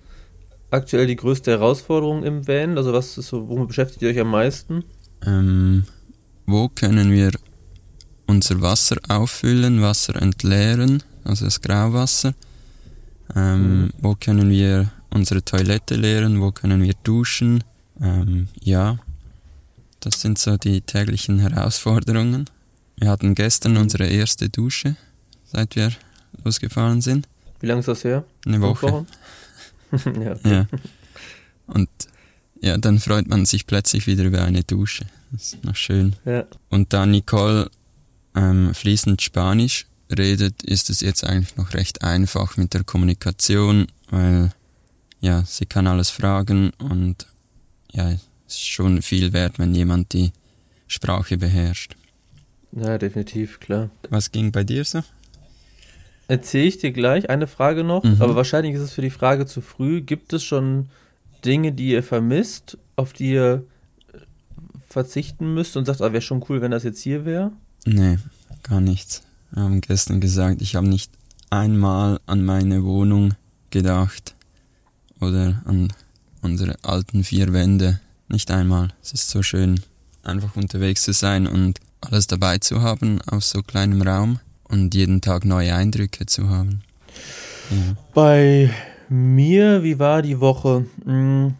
aktuell 0.73 1.07
die 1.07 1.15
größte 1.15 1.51
Herausforderung 1.51 2.23
im 2.23 2.47
Van? 2.47 2.77
Also 2.77 2.93
was 2.93 3.17
ist 3.17 3.27
so, 3.27 3.47
womit 3.47 3.69
beschäftigt 3.69 4.01
ihr 4.01 4.09
euch 4.09 4.19
am 4.19 4.31
meisten? 4.31 4.83
Ähm, 5.25 5.85
wo 6.45 6.69
können 6.69 7.11
wir 7.11 7.31
unser 8.27 8.61
Wasser 8.61 8.97
auffüllen, 9.07 9.81
Wasser 9.81 10.21
entleeren, 10.21 11.03
also 11.23 11.45
das 11.45 11.61
Grauwasser? 11.61 12.33
Ähm, 13.35 13.83
mhm. 13.83 13.89
Wo 13.99 14.15
können 14.15 14.49
wir 14.49 14.91
unsere 15.13 15.43
Toilette 15.43 15.95
leeren, 15.95 16.41
wo 16.41 16.51
können 16.51 16.81
wir 16.81 16.93
duschen. 17.03 17.63
Ähm, 18.01 18.47
ja, 18.61 18.97
das 19.99 20.21
sind 20.21 20.39
so 20.39 20.57
die 20.57 20.81
täglichen 20.81 21.39
Herausforderungen. 21.39 22.49
Wir 22.97 23.09
hatten 23.09 23.35
gestern 23.35 23.77
unsere 23.77 24.07
erste 24.07 24.49
Dusche, 24.49 24.95
seit 25.45 25.75
wir 25.75 25.91
losgefahren 26.43 27.01
sind. 27.01 27.27
Wie 27.59 27.67
lange 27.67 27.79
ist 27.79 27.87
das 27.87 28.03
her? 28.03 28.25
Eine 28.45 28.61
Woche. 28.61 29.05
ja, 30.05 30.49
ja. 30.49 30.67
Und 31.67 31.89
ja, 32.61 32.77
dann 32.77 32.99
freut 32.99 33.27
man 33.27 33.45
sich 33.45 33.67
plötzlich 33.67 34.07
wieder 34.07 34.23
über 34.23 34.43
eine 34.43 34.63
Dusche. 34.63 35.05
Das 35.31 35.53
ist 35.53 35.63
noch 35.63 35.75
schön. 35.75 36.15
Ja. 36.25 36.45
Und 36.69 36.93
da 36.93 37.05
Nicole 37.05 37.69
ähm, 38.35 38.73
fließend 38.73 39.21
Spanisch 39.21 39.85
redet, 40.15 40.63
ist 40.63 40.89
es 40.89 41.01
jetzt 41.01 41.23
eigentlich 41.23 41.55
noch 41.57 41.73
recht 41.73 42.03
einfach 42.03 42.57
mit 42.57 42.73
der 42.73 42.83
Kommunikation, 42.83 43.87
weil 44.09 44.51
ja, 45.21 45.43
sie 45.45 45.65
kann 45.65 45.87
alles 45.87 46.09
fragen 46.09 46.71
und 46.77 47.27
ja, 47.91 48.11
es 48.11 48.21
ist 48.47 48.67
schon 48.67 49.01
viel 49.01 49.33
wert, 49.33 49.59
wenn 49.59 49.73
jemand 49.73 50.13
die 50.13 50.31
Sprache 50.87 51.37
beherrscht. 51.37 51.95
Ja, 52.71 52.97
definitiv, 52.97 53.59
klar. 53.59 53.89
Was 54.09 54.31
ging 54.31 54.51
bei 54.51 54.63
dir 54.63 54.83
so? 54.83 55.03
Erzähle 56.27 56.65
ich 56.65 56.77
dir 56.77 56.91
gleich 56.91 57.29
eine 57.29 57.47
Frage 57.47 57.83
noch, 57.83 58.03
mhm. 58.03 58.17
aber 58.19 58.35
wahrscheinlich 58.35 58.75
ist 58.75 58.81
es 58.81 58.93
für 58.93 59.01
die 59.01 59.09
Frage 59.09 59.45
zu 59.45 59.61
früh. 59.61 60.01
Gibt 60.01 60.33
es 60.33 60.43
schon 60.43 60.87
Dinge, 61.43 61.73
die 61.73 61.89
ihr 61.89 62.03
vermisst, 62.03 62.77
auf 62.95 63.13
die 63.13 63.31
ihr 63.31 63.63
verzichten 64.87 65.53
müsst 65.53 65.75
und 65.75 65.85
sagt, 65.85 66.01
ah, 66.01 66.13
wäre 66.13 66.21
schon 66.21 66.43
cool, 66.47 66.61
wenn 66.61 66.71
das 66.71 66.83
jetzt 66.83 67.01
hier 67.01 67.25
wäre? 67.25 67.51
Nee, 67.85 68.17
gar 68.61 68.79
nichts. 68.79 69.23
Wir 69.51 69.63
haben 69.63 69.81
gestern 69.81 70.21
gesagt, 70.21 70.61
ich 70.61 70.75
habe 70.75 70.87
nicht 70.87 71.11
einmal 71.49 72.19
an 72.25 72.45
meine 72.45 72.83
Wohnung 72.83 73.33
gedacht 73.69 74.35
oder 75.19 75.61
an 75.65 75.91
unsere 76.41 76.75
alten 76.83 77.23
vier 77.23 77.53
Wände. 77.53 77.99
Nicht 78.29 78.49
einmal. 78.51 78.89
Es 79.01 79.11
ist 79.11 79.29
so 79.29 79.43
schön, 79.43 79.81
einfach 80.23 80.55
unterwegs 80.55 81.03
zu 81.03 81.13
sein 81.13 81.47
und 81.47 81.79
alles 82.01 82.27
dabei 82.27 82.57
zu 82.59 82.81
haben 82.81 83.21
aus 83.21 83.49
so 83.49 83.61
kleinem 83.61 84.01
Raum 84.01 84.39
und 84.73 84.93
jeden 84.95 85.21
Tag 85.21 85.45
neue 85.45 85.73
Eindrücke 85.73 86.25
zu 86.25 86.49
haben. 86.49 86.81
Ja. 87.69 87.95
Bei 88.13 88.71
mir, 89.07 89.83
wie 89.83 89.99
war 89.99 90.21
die 90.21 90.39
Woche? 90.39 90.85
Hm, 91.05 91.53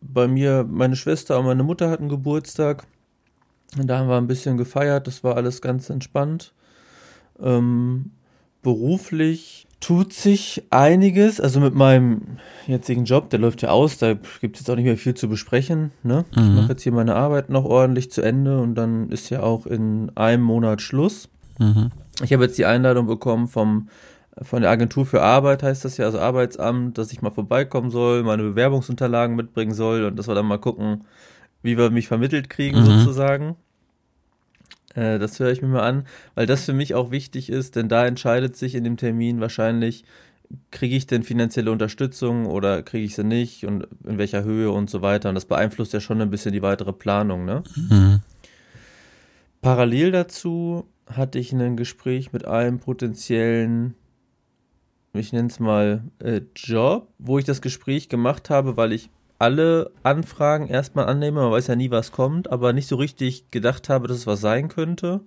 bei 0.00 0.28
mir, 0.28 0.64
meine 0.68 0.96
Schwester 0.96 1.38
und 1.38 1.46
meine 1.46 1.64
Mutter 1.64 1.90
hatten 1.90 2.08
Geburtstag. 2.08 2.86
Und 3.76 3.88
da 3.88 3.98
haben 3.98 4.08
wir 4.08 4.16
ein 4.16 4.28
bisschen 4.28 4.56
gefeiert. 4.56 5.06
Das 5.08 5.24
war 5.24 5.36
alles 5.36 5.60
ganz 5.60 5.90
entspannt. 5.90 6.52
Ähm, 7.42 8.12
beruflich 8.62 9.66
tut 9.80 10.12
sich 10.12 10.62
einiges. 10.70 11.40
Also 11.40 11.58
mit 11.58 11.74
meinem 11.74 12.38
jetzigen 12.68 13.04
Job, 13.04 13.30
der 13.30 13.40
läuft 13.40 13.62
ja 13.62 13.70
aus, 13.70 13.98
da 13.98 14.14
gibt 14.40 14.56
es 14.56 14.62
jetzt 14.62 14.70
auch 14.70 14.76
nicht 14.76 14.84
mehr 14.84 14.96
viel 14.96 15.14
zu 15.14 15.28
besprechen. 15.28 15.90
Ne? 16.04 16.24
Mhm. 16.36 16.42
Ich 16.42 16.50
mache 16.50 16.68
jetzt 16.68 16.82
hier 16.82 16.92
meine 16.92 17.16
Arbeit 17.16 17.50
noch 17.50 17.64
ordentlich 17.64 18.12
zu 18.12 18.22
Ende 18.22 18.60
und 18.60 18.76
dann 18.76 19.10
ist 19.10 19.30
ja 19.30 19.42
auch 19.42 19.66
in 19.66 20.12
einem 20.14 20.44
Monat 20.44 20.80
Schluss. 20.80 21.28
Mhm. 21.58 21.90
Ich 22.22 22.32
habe 22.32 22.44
jetzt 22.44 22.58
die 22.58 22.66
Einladung 22.66 23.06
bekommen 23.06 23.48
vom 23.48 23.88
von 24.42 24.62
der 24.62 24.70
Agentur 24.70 25.06
für 25.06 25.22
Arbeit 25.22 25.62
heißt 25.62 25.84
das 25.84 25.96
ja, 25.96 26.06
also 26.06 26.18
Arbeitsamt, 26.18 26.98
dass 26.98 27.12
ich 27.12 27.22
mal 27.22 27.30
vorbeikommen 27.30 27.90
soll, 27.90 28.24
meine 28.24 28.42
Bewerbungsunterlagen 28.42 29.36
mitbringen 29.36 29.74
soll 29.74 30.04
und 30.04 30.16
dass 30.16 30.26
wir 30.26 30.34
dann 30.34 30.46
mal 30.46 30.58
gucken, 30.58 31.04
wie 31.62 31.78
wir 31.78 31.90
mich 31.90 32.08
vermittelt 32.08 32.50
kriegen 32.50 32.80
mhm. 32.80 32.84
sozusagen. 32.84 33.56
Äh, 34.94 35.18
das 35.18 35.38
höre 35.38 35.52
ich 35.52 35.62
mir 35.62 35.68
mal 35.68 35.88
an, 35.88 36.06
weil 36.34 36.46
das 36.46 36.64
für 36.64 36.72
mich 36.72 36.94
auch 36.94 37.10
wichtig 37.10 37.48
ist, 37.48 37.76
denn 37.76 37.88
da 37.88 38.06
entscheidet 38.06 38.56
sich 38.56 38.74
in 38.74 38.84
dem 38.84 38.96
Termin 38.96 39.40
wahrscheinlich, 39.40 40.04
kriege 40.70 40.96
ich 40.96 41.06
denn 41.06 41.22
finanzielle 41.22 41.72
Unterstützung 41.72 42.46
oder 42.46 42.82
kriege 42.82 43.04
ich 43.04 43.14
sie 43.14 43.24
nicht 43.24 43.66
und 43.66 43.88
in 44.04 44.18
welcher 44.18 44.44
Höhe 44.44 44.70
und 44.70 44.90
so 44.90 45.00
weiter. 45.00 45.28
Und 45.28 45.36
das 45.36 45.46
beeinflusst 45.46 45.92
ja 45.92 46.00
schon 46.00 46.20
ein 46.20 46.30
bisschen 46.30 46.52
die 46.52 46.62
weitere 46.62 46.92
Planung. 46.92 47.44
Ne? 47.44 47.62
Mhm. 47.76 48.20
Parallel 49.62 50.12
dazu 50.12 50.86
hatte 51.06 51.38
ich 51.38 51.52
ein 51.52 51.76
Gespräch 51.76 52.32
mit 52.32 52.46
einem 52.46 52.78
potenziellen, 52.78 53.94
ich 55.12 55.32
nenne 55.32 55.48
es 55.48 55.60
mal, 55.60 56.02
äh, 56.18 56.40
Job, 56.54 57.08
wo 57.18 57.38
ich 57.38 57.44
das 57.44 57.62
Gespräch 57.62 58.08
gemacht 58.08 58.50
habe, 58.50 58.76
weil 58.76 58.92
ich 58.92 59.10
alle 59.38 59.90
Anfragen 60.02 60.68
erstmal 60.68 61.06
annehme, 61.06 61.42
man 61.42 61.50
weiß 61.50 61.66
ja 61.66 61.76
nie, 61.76 61.90
was 61.90 62.12
kommt, 62.12 62.50
aber 62.50 62.72
nicht 62.72 62.88
so 62.88 62.96
richtig 62.96 63.50
gedacht 63.50 63.88
habe, 63.88 64.08
dass 64.08 64.18
es 64.18 64.26
was 64.26 64.40
sein 64.40 64.68
könnte. 64.68 65.20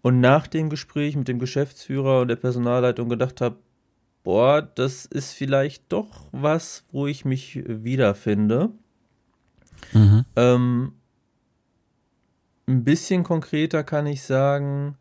Und 0.00 0.20
nach 0.20 0.46
dem 0.46 0.70
Gespräch 0.70 1.16
mit 1.16 1.28
dem 1.28 1.38
Geschäftsführer 1.38 2.22
und 2.22 2.28
der 2.28 2.36
Personalleitung 2.36 3.08
gedacht 3.08 3.40
habe, 3.40 3.56
boah, 4.22 4.62
das 4.62 5.06
ist 5.06 5.32
vielleicht 5.32 5.92
doch 5.92 6.28
was, 6.32 6.84
wo 6.92 7.06
ich 7.06 7.24
mich 7.24 7.62
wiederfinde. 7.66 8.70
Mhm. 9.92 10.24
Ähm, 10.36 10.92
ein 12.68 12.84
bisschen 12.84 13.24
konkreter 13.24 13.82
kann 13.82 14.06
ich 14.06 14.22
sagen, 14.22 14.96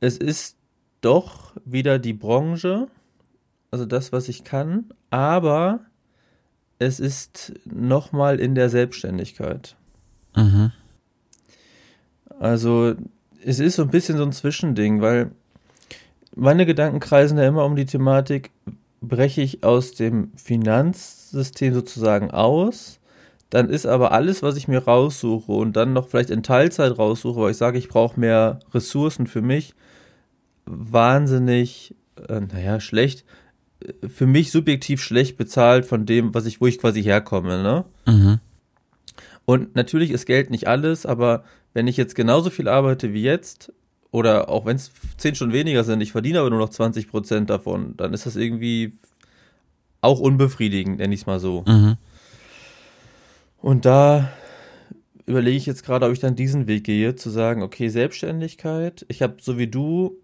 es 0.00 0.16
ist 0.16 0.56
doch 1.02 1.52
wieder 1.64 1.98
die 1.98 2.14
Branche, 2.14 2.88
also 3.70 3.84
das, 3.84 4.12
was 4.12 4.28
ich 4.28 4.42
kann, 4.42 4.86
aber 5.10 5.80
es 6.78 7.00
ist 7.00 7.52
nochmal 7.66 8.40
in 8.40 8.54
der 8.54 8.70
Selbstständigkeit. 8.70 9.76
Mhm. 10.34 10.72
Also 12.40 12.94
es 13.44 13.60
ist 13.60 13.76
so 13.76 13.82
ein 13.82 13.90
bisschen 13.90 14.16
so 14.16 14.24
ein 14.24 14.32
Zwischending, 14.32 15.00
weil 15.00 15.30
meine 16.34 16.66
Gedanken 16.66 16.98
kreisen 16.98 17.38
ja 17.38 17.46
immer 17.46 17.64
um 17.64 17.76
die 17.76 17.86
Thematik, 17.86 18.50
breche 19.00 19.42
ich 19.42 19.62
aus 19.62 19.92
dem 19.92 20.32
Finanzsystem 20.36 21.74
sozusagen 21.74 22.30
aus, 22.30 22.98
dann 23.54 23.68
ist 23.68 23.86
aber 23.86 24.10
alles, 24.10 24.42
was 24.42 24.56
ich 24.56 24.66
mir 24.66 24.80
raussuche 24.80 25.52
und 25.52 25.76
dann 25.76 25.92
noch 25.92 26.08
vielleicht 26.08 26.30
in 26.30 26.42
Teilzeit 26.42 26.98
raussuche, 26.98 27.40
weil 27.40 27.52
ich 27.52 27.56
sage, 27.56 27.78
ich 27.78 27.88
brauche 27.88 28.18
mehr 28.18 28.58
Ressourcen 28.74 29.28
für 29.28 29.42
mich, 29.42 29.76
wahnsinnig, 30.66 31.94
äh, 32.28 32.40
naja, 32.40 32.80
schlecht, 32.80 33.24
für 34.08 34.26
mich 34.26 34.50
subjektiv 34.50 35.00
schlecht 35.00 35.36
bezahlt 35.36 35.86
von 35.86 36.04
dem, 36.04 36.34
was 36.34 36.46
ich, 36.46 36.60
wo 36.60 36.66
ich 36.66 36.80
quasi 36.80 37.04
herkomme, 37.04 37.62
ne? 37.62 37.84
Mhm. 38.06 38.40
Und 39.44 39.76
natürlich 39.76 40.10
ist 40.10 40.26
Geld 40.26 40.50
nicht 40.50 40.66
alles, 40.66 41.06
aber 41.06 41.44
wenn 41.74 41.86
ich 41.86 41.96
jetzt 41.96 42.16
genauso 42.16 42.50
viel 42.50 42.66
arbeite 42.66 43.12
wie 43.12 43.22
jetzt, 43.22 43.72
oder 44.10 44.48
auch 44.48 44.66
wenn 44.66 44.74
es 44.74 44.90
zehn 45.16 45.36
Stunden 45.36 45.54
weniger 45.54 45.84
sind, 45.84 46.00
ich 46.00 46.10
verdiene 46.10 46.40
aber 46.40 46.50
nur 46.50 46.58
noch 46.58 46.70
20 46.70 47.06
Prozent 47.06 47.50
davon, 47.50 47.96
dann 47.98 48.14
ist 48.14 48.26
das 48.26 48.34
irgendwie 48.34 48.94
auch 50.00 50.18
unbefriedigend, 50.18 50.98
nenne 50.98 51.14
ich 51.14 51.20
es 51.20 51.26
mal 51.26 51.38
so. 51.38 51.62
Mhm. 51.68 51.98
Und 53.64 53.86
da 53.86 54.28
überlege 55.24 55.56
ich 55.56 55.64
jetzt 55.64 55.86
gerade, 55.86 56.04
ob 56.04 56.12
ich 56.12 56.20
dann 56.20 56.36
diesen 56.36 56.66
Weg 56.66 56.84
gehe, 56.84 57.14
zu 57.14 57.30
sagen, 57.30 57.62
okay, 57.62 57.88
Selbstständigkeit, 57.88 59.06
ich 59.08 59.22
habe 59.22 59.36
so 59.40 59.56
wie 59.56 59.68
du 59.68 60.18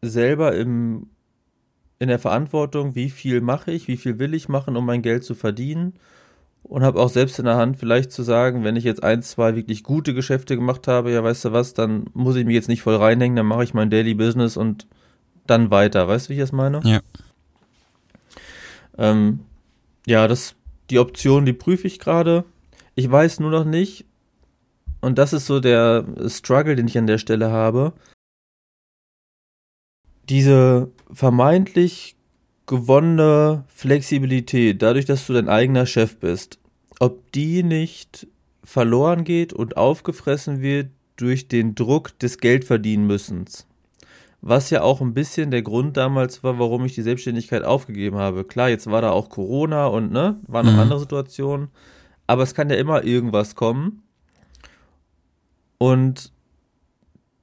selber 0.00 0.54
im, 0.54 1.08
in 1.98 2.06
der 2.06 2.20
Verantwortung, 2.20 2.94
wie 2.94 3.10
viel 3.10 3.40
mache 3.40 3.72
ich, 3.72 3.88
wie 3.88 3.96
viel 3.96 4.20
will 4.20 4.32
ich 4.32 4.48
machen, 4.48 4.76
um 4.76 4.86
mein 4.86 5.02
Geld 5.02 5.24
zu 5.24 5.34
verdienen 5.34 5.94
und 6.62 6.84
habe 6.84 7.00
auch 7.00 7.08
selbst 7.08 7.40
in 7.40 7.46
der 7.46 7.56
Hand, 7.56 7.78
vielleicht 7.78 8.12
zu 8.12 8.22
sagen, 8.22 8.62
wenn 8.62 8.76
ich 8.76 8.84
jetzt 8.84 9.02
ein, 9.02 9.22
zwei 9.22 9.56
wirklich 9.56 9.82
gute 9.82 10.14
Geschäfte 10.14 10.54
gemacht 10.54 10.86
habe, 10.86 11.10
ja, 11.10 11.24
weißt 11.24 11.46
du 11.46 11.52
was, 11.52 11.74
dann 11.74 12.04
muss 12.14 12.36
ich 12.36 12.44
mich 12.44 12.54
jetzt 12.54 12.68
nicht 12.68 12.82
voll 12.82 12.94
reinhängen, 12.94 13.34
dann 13.34 13.46
mache 13.46 13.64
ich 13.64 13.74
mein 13.74 13.90
Daily 13.90 14.14
Business 14.14 14.56
und 14.56 14.86
dann 15.48 15.72
weiter. 15.72 16.06
Weißt 16.06 16.26
du, 16.26 16.30
wie 16.30 16.34
ich 16.34 16.40
das 16.40 16.52
meine? 16.52 16.80
Ja. 16.84 17.00
Ähm, 18.96 19.40
ja, 20.06 20.28
das, 20.28 20.54
die 20.90 21.00
Option, 21.00 21.44
die 21.44 21.52
prüfe 21.52 21.88
ich 21.88 21.98
gerade. 21.98 22.44
Ich 22.98 23.08
weiß 23.08 23.38
nur 23.38 23.52
noch 23.52 23.64
nicht, 23.64 24.06
und 25.00 25.18
das 25.18 25.32
ist 25.32 25.46
so 25.46 25.60
der 25.60 26.04
Struggle, 26.26 26.74
den 26.74 26.88
ich 26.88 26.98
an 26.98 27.06
der 27.06 27.18
Stelle 27.18 27.52
habe. 27.52 27.92
Diese 30.28 30.90
vermeintlich 31.12 32.16
gewonnene 32.66 33.62
Flexibilität, 33.68 34.82
dadurch, 34.82 35.04
dass 35.04 35.28
du 35.28 35.32
dein 35.32 35.48
eigener 35.48 35.86
Chef 35.86 36.16
bist, 36.16 36.58
ob 36.98 37.30
die 37.30 37.62
nicht 37.62 38.26
verloren 38.64 39.22
geht 39.22 39.52
und 39.52 39.76
aufgefressen 39.76 40.60
wird 40.60 40.88
durch 41.14 41.46
den 41.46 41.76
Druck 41.76 42.18
des 42.18 42.38
Geldverdienenmüssens. 42.38 43.68
Was 44.40 44.70
ja 44.70 44.82
auch 44.82 45.00
ein 45.00 45.14
bisschen 45.14 45.52
der 45.52 45.62
Grund 45.62 45.96
damals 45.96 46.42
war, 46.42 46.58
warum 46.58 46.84
ich 46.84 46.96
die 46.96 47.02
Selbstständigkeit 47.02 47.62
aufgegeben 47.62 48.16
habe. 48.16 48.42
Klar, 48.42 48.70
jetzt 48.70 48.90
war 48.90 49.02
da 49.02 49.12
auch 49.12 49.28
Corona 49.28 49.86
und 49.86 50.10
ne, 50.10 50.40
waren 50.48 50.66
noch 50.66 50.72
mhm. 50.72 50.80
andere 50.80 50.98
Situationen, 50.98 51.68
aber 52.28 52.44
es 52.44 52.54
kann 52.54 52.70
ja 52.70 52.76
immer 52.76 53.02
irgendwas 53.02 53.56
kommen. 53.56 54.02
Und 55.78 56.30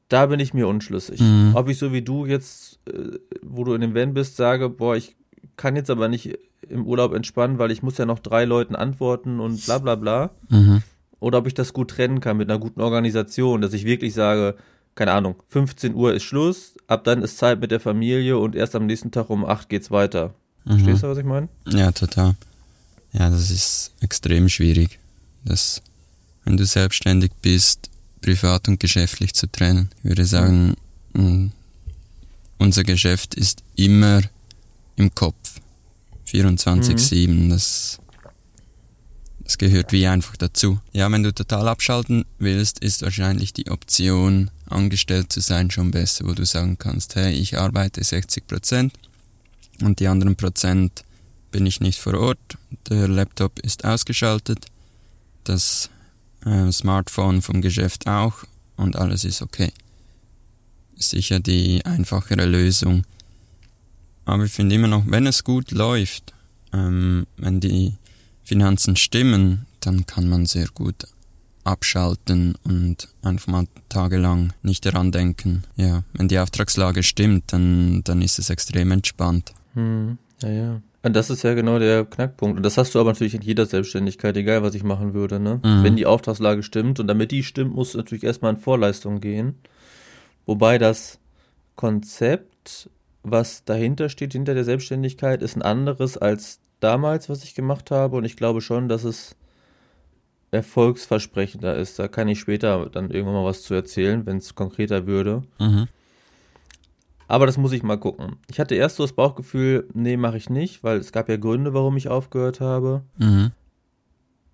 da 0.07 0.27
bin 0.27 0.39
ich 0.39 0.53
mir 0.53 0.67
unschlüssig. 0.67 1.19
Mhm. 1.19 1.51
Ob 1.55 1.67
ich 1.67 1.79
so 1.79 1.91
wie 1.91 2.03
du 2.03 2.25
jetzt, 2.25 2.79
äh, 2.87 3.17
wo 3.41 3.63
du 3.63 3.73
in 3.73 3.81
dem 3.81 3.95
Van 3.95 4.13
bist, 4.13 4.37
sage, 4.37 4.69
boah, 4.69 4.95
ich 4.95 5.15
kann 5.57 5.75
jetzt 5.75 5.89
aber 5.89 6.07
nicht 6.07 6.37
im 6.69 6.85
Urlaub 6.85 7.13
entspannen, 7.13 7.57
weil 7.57 7.71
ich 7.71 7.81
muss 7.81 7.97
ja 7.97 8.05
noch 8.05 8.19
drei 8.19 8.45
Leuten 8.45 8.75
antworten 8.75 9.39
und 9.39 9.65
bla 9.65 9.79
bla 9.79 9.95
bla. 9.95 10.29
Mhm. 10.49 10.83
Oder 11.19 11.39
ob 11.39 11.47
ich 11.47 11.55
das 11.55 11.73
gut 11.73 11.91
trennen 11.91 12.19
kann 12.19 12.37
mit 12.37 12.49
einer 12.49 12.59
guten 12.59 12.81
Organisation, 12.81 13.61
dass 13.61 13.73
ich 13.73 13.85
wirklich 13.85 14.13
sage, 14.13 14.55
keine 14.93 15.13
Ahnung, 15.13 15.35
15 15.49 15.95
Uhr 15.95 16.13
ist 16.13 16.23
Schluss, 16.23 16.75
ab 16.87 17.03
dann 17.05 17.23
ist 17.23 17.39
Zeit 17.39 17.59
mit 17.59 17.71
der 17.71 17.79
Familie 17.79 18.37
und 18.37 18.55
erst 18.55 18.75
am 18.75 18.85
nächsten 18.85 19.11
Tag 19.11 19.31
um 19.31 19.45
8 19.45 19.67
geht's 19.67 19.89
weiter. 19.89 20.35
Mhm. 20.65 20.71
Verstehst 20.73 21.03
du, 21.03 21.07
was 21.07 21.17
ich 21.17 21.25
meine? 21.25 21.49
Ja, 21.69 21.91
total. 21.91 22.35
Ja, 23.17 23.29
das 23.29 23.50
ist 23.50 23.91
extrem 24.01 24.50
schwierig. 24.50 25.00
Das, 25.45 25.81
wenn 26.43 26.57
du 26.57 26.65
selbstständig 26.65 27.31
bist, 27.41 27.89
privat 28.22 28.67
und 28.67 28.79
geschäftlich 28.79 29.34
zu 29.34 29.50
trennen. 29.50 29.89
Ich 30.00 30.10
würde 30.10 30.25
sagen, 30.25 30.75
mm, 31.13 31.48
unser 32.57 32.84
Geschäft 32.84 33.36
ist 33.36 33.63
immer 33.75 34.22
im 34.95 35.13
Kopf. 35.13 35.62
24-7, 36.27 37.27
mhm. 37.27 37.50
das, 37.51 38.00
das 39.41 39.57
gehört 39.57 39.91
wie 39.91 40.07
einfach 40.07 40.36
dazu. 40.38 40.79
Ja, 40.91 41.10
wenn 41.12 41.24
du 41.24 41.34
total 41.34 41.67
abschalten 41.67 42.25
willst, 42.39 42.79
ist 42.79 43.03
wahrscheinlich 43.03 43.53
die 43.53 43.69
Option, 43.69 44.50
angestellt 44.67 45.31
zu 45.31 45.41
sein, 45.41 45.69
schon 45.69 45.91
besser, 45.91 46.25
wo 46.25 46.34
du 46.34 46.45
sagen 46.45 46.77
kannst, 46.79 47.15
hey, 47.15 47.34
ich 47.34 47.57
arbeite 47.57 48.03
60 48.03 48.48
Prozent 48.48 48.93
und 49.81 50.00
die 50.00 50.07
anderen 50.07 50.36
Prozent 50.36 51.03
bin 51.55 51.65
ich 51.65 51.79
nicht 51.79 52.01
vor 52.01 52.15
Ort, 52.15 52.57
der 52.89 53.07
Laptop 53.07 53.59
ist 53.59 53.85
ausgeschaltet, 53.85 54.65
das 55.45 55.89
äh, 56.45 56.69
Smartphone 56.69 57.41
vom 57.41 57.62
Geschäft 57.62 58.07
auch 58.07 58.43
und 58.75 58.97
alles 58.97 59.24
ist 59.24 59.41
okay. 59.41 59.71
Sicher 60.97 61.39
die 61.39 61.85
einfachere 61.85 62.45
Lösung. 62.45 63.05
Aber 64.25 64.43
ich 64.43 64.51
finde 64.51 64.75
immer 64.75 64.89
noch, 64.89 65.05
wenn 65.07 65.27
es 65.27 65.45
gut 65.45 65.71
läuft, 65.71 66.33
ähm, 66.74 67.25
wenn 67.38 67.62
die 67.62 67.93
Finanzen 68.43 68.97
stimmen, 68.97 69.65
dann 69.79 70.05
kann 70.05 70.27
man 70.27 70.45
sehr 70.47 70.67
gut 70.74 71.07
abschalten 71.63 72.55
und 72.65 73.07
einfach 73.21 73.47
mal 73.47 73.67
tagelang 73.88 74.51
nicht 74.62 74.85
daran 74.85 75.13
denken. 75.13 75.63
Ja, 75.77 76.03
wenn 76.12 76.27
die 76.27 76.38
Auftragslage 76.38 77.01
stimmt, 77.01 77.53
dann, 77.53 78.03
dann 78.03 78.21
ist 78.21 78.39
es 78.39 78.50
extrem 78.50 78.91
entspannt. 78.91 79.53
Hm, 79.74 80.17
ja, 80.41 80.50
ja. 80.50 80.81
Und 81.05 81.15
das 81.15 81.29
ist 81.29 81.43
ja 81.43 81.53
genau 81.53 81.77
der 81.77 82.03
Knackpunkt. 82.03 82.57
Und 82.57 82.63
das 82.63 82.79
hast 82.79 82.95
du 82.95 83.00
aber 83.00 83.12
natürlich 83.12 83.35
in 83.35 83.43
jeder 83.43 83.67
Selbstständigkeit, 83.67 84.35
egal 84.38 84.63
was 84.63 84.74
ich 84.74 84.83
machen 84.83 85.13
würde. 85.13 85.39
Ne? 85.39 85.62
Mhm. 85.63 85.83
Wenn 85.83 85.95
die 85.95 86.07
Auftragslage 86.07 86.63
stimmt 86.63 87.00
und 87.00 87.05
damit 87.05 87.29
die 87.29 87.43
stimmt, 87.43 87.75
musst 87.75 87.93
du 87.93 88.00
natürlich 88.00 88.24
erstmal 88.24 88.55
in 88.55 88.59
Vorleistung 88.59 89.19
gehen. 89.19 89.53
Wobei 90.47 90.79
das 90.79 91.19
Konzept, 91.75 92.89
was 93.21 93.65
dahinter 93.65 94.09
steht, 94.09 94.33
hinter 94.33 94.55
der 94.55 94.63
Selbstständigkeit, 94.63 95.43
ist 95.43 95.55
ein 95.55 95.62
anderes 95.62 96.17
als 96.17 96.59
damals, 96.79 97.29
was 97.29 97.43
ich 97.43 97.53
gemacht 97.53 97.91
habe. 97.91 98.17
Und 98.17 98.25
ich 98.25 98.35
glaube 98.35 98.62
schon, 98.62 98.89
dass 98.89 99.03
es 99.03 99.35
erfolgsversprechender 100.50 101.75
ist. 101.75 102.00
Da 102.00 102.07
kann 102.07 102.27
ich 102.29 102.39
später 102.39 102.89
dann 102.89 103.12
irgendwann 103.12 103.35
mal 103.35 103.45
was 103.45 103.62
zu 103.62 103.75
erzählen, 103.75 104.25
wenn 104.25 104.38
es 104.38 104.55
konkreter 104.55 105.05
würde. 105.05 105.43
Mhm. 105.59 105.88
Aber 107.27 107.46
das 107.46 107.58
muss 107.58 107.72
ich 107.72 107.84
mal 107.84 107.98
gucken. 107.98 108.38
Ich 108.50 108.60
hatte 108.60 108.75
erst 108.75 108.98
so 108.98 109.03
das 109.03 109.13
Bauchgefühl, 109.13 109.88
nee, 109.94 110.17
mache 110.17 110.38
ich 110.38 110.50
nicht, 110.50 110.84
weil 110.84 110.98
es 110.98 111.12
gab 111.12 111.29
ja 111.29 111.38
Gründe, 111.38 111.74
warum 111.74 111.98
ich 111.98 112.08
aufgehört 112.08 112.62
habe. 112.62 113.01
Mhm. 113.17 113.51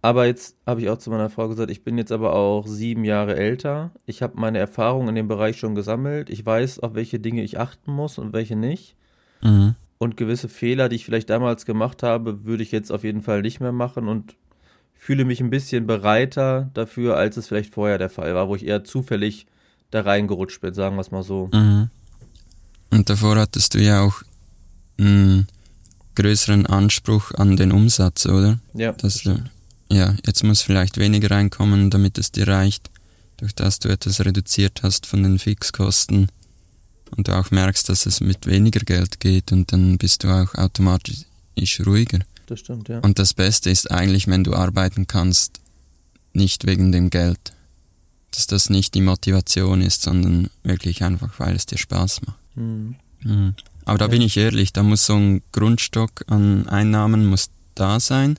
Aber 0.01 0.25
jetzt 0.25 0.57
habe 0.65 0.81
ich 0.81 0.89
auch 0.89 0.97
zu 0.97 1.11
meiner 1.11 1.29
Frau 1.29 1.47
gesagt, 1.47 1.69
ich 1.69 1.83
bin 1.83 1.97
jetzt 1.97 2.11
aber 2.11 2.33
auch 2.33 2.65
sieben 2.65 3.03
Jahre 3.03 3.35
älter. 3.35 3.91
Ich 4.05 4.23
habe 4.23 4.39
meine 4.39 4.57
Erfahrungen 4.57 5.09
in 5.09 5.15
dem 5.15 5.27
Bereich 5.27 5.57
schon 5.57 5.75
gesammelt. 5.75 6.29
Ich 6.29 6.43
weiß, 6.43 6.79
auf 6.79 6.95
welche 6.95 7.19
Dinge 7.19 7.43
ich 7.43 7.59
achten 7.59 7.91
muss 7.91 8.17
und 8.17 8.33
welche 8.33 8.55
nicht. 8.55 8.95
Mhm. 9.43 9.75
Und 9.99 10.17
gewisse 10.17 10.49
Fehler, 10.49 10.89
die 10.89 10.95
ich 10.95 11.05
vielleicht 11.05 11.29
damals 11.29 11.67
gemacht 11.67 12.01
habe, 12.01 12.45
würde 12.45 12.63
ich 12.63 12.71
jetzt 12.71 12.91
auf 12.91 13.03
jeden 13.03 13.21
Fall 13.21 13.43
nicht 13.43 13.59
mehr 13.59 13.71
machen 13.71 14.07
und 14.07 14.35
fühle 14.93 15.25
mich 15.25 15.39
ein 15.41 15.51
bisschen 15.51 15.85
bereiter 15.85 16.71
dafür, 16.73 17.17
als 17.17 17.37
es 17.37 17.47
vielleicht 17.47 17.73
vorher 17.73 17.99
der 17.99 18.09
Fall 18.09 18.33
war, 18.33 18.47
wo 18.47 18.55
ich 18.55 18.65
eher 18.65 18.83
zufällig 18.83 19.45
da 19.91 20.01
reingerutscht 20.01 20.61
bin, 20.61 20.73
sagen 20.73 20.95
wir 20.95 21.01
es 21.01 21.11
mal 21.11 21.23
so. 21.23 21.49
Mhm. 21.53 21.89
Und 22.91 23.09
davor 23.09 23.37
hattest 23.37 23.73
du 23.73 23.81
ja 23.81 24.01
auch 24.01 24.21
einen 24.97 25.47
größeren 26.15 26.65
Anspruch 26.65 27.31
an 27.31 27.55
den 27.55 27.71
Umsatz, 27.71 28.25
oder? 28.25 28.59
Ja. 28.73 28.91
Dass 28.91 29.23
du, 29.23 29.43
ja, 29.89 30.15
jetzt 30.25 30.43
muss 30.43 30.61
vielleicht 30.61 30.97
weniger 30.97 31.31
reinkommen, 31.31 31.89
damit 31.89 32.17
es 32.17 32.31
dir 32.31 32.47
reicht, 32.47 32.89
durch 33.37 33.55
das 33.55 33.79
du 33.79 33.89
etwas 33.89 34.23
reduziert 34.23 34.81
hast 34.83 35.05
von 35.05 35.23
den 35.23 35.39
Fixkosten 35.39 36.27
und 37.15 37.27
du 37.27 37.37
auch 37.37 37.49
merkst, 37.51 37.89
dass 37.89 38.05
es 38.05 38.21
mit 38.21 38.45
weniger 38.45 38.81
Geld 38.81 39.19
geht 39.19 39.51
und 39.51 39.71
dann 39.71 39.97
bist 39.97 40.23
du 40.23 40.29
auch 40.29 40.53
automatisch 40.55 41.25
ruhiger. 41.85 42.19
Das 42.45 42.59
stimmt, 42.59 42.89
ja. 42.89 42.99
Und 42.99 43.17
das 43.17 43.33
Beste 43.33 43.69
ist 43.69 43.89
eigentlich, 43.89 44.27
wenn 44.27 44.43
du 44.43 44.53
arbeiten 44.53 45.07
kannst, 45.07 45.59
nicht 46.33 46.67
wegen 46.67 46.91
dem 46.91 47.09
Geld. 47.09 47.53
Dass 48.31 48.47
das 48.47 48.69
nicht 48.69 48.93
die 48.93 49.01
Motivation 49.01 49.81
ist, 49.81 50.03
sondern 50.03 50.49
wirklich 50.63 51.03
einfach, 51.03 51.37
weil 51.39 51.55
es 51.55 51.65
dir 51.65 51.77
Spaß 51.77 52.21
macht. 52.23 52.40
Mhm. 52.55 52.95
Mhm. 53.23 53.55
Aber 53.85 53.97
da 53.97 54.07
bin 54.07 54.21
ich 54.21 54.37
ehrlich, 54.37 54.73
da 54.73 54.83
muss 54.83 55.05
so 55.05 55.15
ein 55.15 55.41
Grundstock 55.51 56.23
an 56.27 56.67
Einnahmen 56.67 57.25
muss 57.25 57.49
da 57.75 57.99
sein 57.99 58.37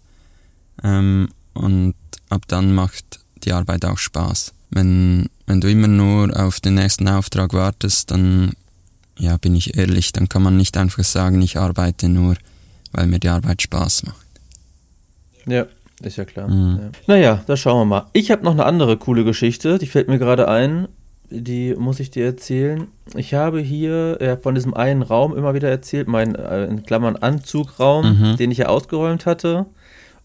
ähm, 0.82 1.28
und 1.54 1.94
ab 2.28 2.42
dann 2.48 2.74
macht 2.74 3.20
die 3.44 3.52
Arbeit 3.52 3.84
auch 3.84 3.98
Spaß. 3.98 4.54
Wenn, 4.70 5.28
wenn 5.46 5.60
du 5.60 5.70
immer 5.70 5.88
nur 5.88 6.34
auf 6.38 6.60
den 6.60 6.74
nächsten 6.74 7.08
Auftrag 7.08 7.52
wartest, 7.52 8.10
dann 8.10 8.52
ja, 9.18 9.36
bin 9.36 9.54
ich 9.54 9.76
ehrlich, 9.76 10.12
dann 10.12 10.28
kann 10.28 10.42
man 10.42 10.56
nicht 10.56 10.76
einfach 10.76 11.04
sagen, 11.04 11.42
ich 11.42 11.58
arbeite 11.58 12.08
nur, 12.08 12.36
weil 12.92 13.06
mir 13.06 13.18
die 13.18 13.28
Arbeit 13.28 13.62
Spaß 13.62 14.04
macht. 14.04 14.26
Ja, 15.46 15.66
ist 16.02 16.16
ja 16.16 16.24
klar. 16.24 16.48
Mhm. 16.48 16.78
Ja. 16.78 16.90
Naja, 17.06 17.42
da 17.46 17.56
schauen 17.56 17.80
wir 17.80 17.84
mal. 17.84 18.06
Ich 18.12 18.30
habe 18.30 18.44
noch 18.44 18.52
eine 18.52 18.64
andere 18.64 18.96
coole 18.96 19.24
Geschichte, 19.24 19.78
die 19.78 19.86
fällt 19.86 20.08
mir 20.08 20.18
gerade 20.18 20.48
ein 20.48 20.88
die 21.40 21.74
muss 21.74 22.00
ich 22.00 22.10
dir 22.10 22.24
erzählen. 22.24 22.88
Ich 23.14 23.34
habe 23.34 23.60
hier 23.60 24.18
ja, 24.20 24.36
von 24.36 24.54
diesem 24.54 24.74
einen 24.74 25.02
Raum 25.02 25.36
immer 25.36 25.54
wieder 25.54 25.70
erzählt, 25.70 26.08
mein 26.08 26.34
äh, 26.34 26.64
in 26.66 26.84
Klammern 26.84 27.16
Anzugraum, 27.16 28.18
mhm. 28.18 28.36
den 28.36 28.50
ich 28.50 28.58
ja 28.58 28.66
ausgeräumt 28.66 29.26
hatte. 29.26 29.66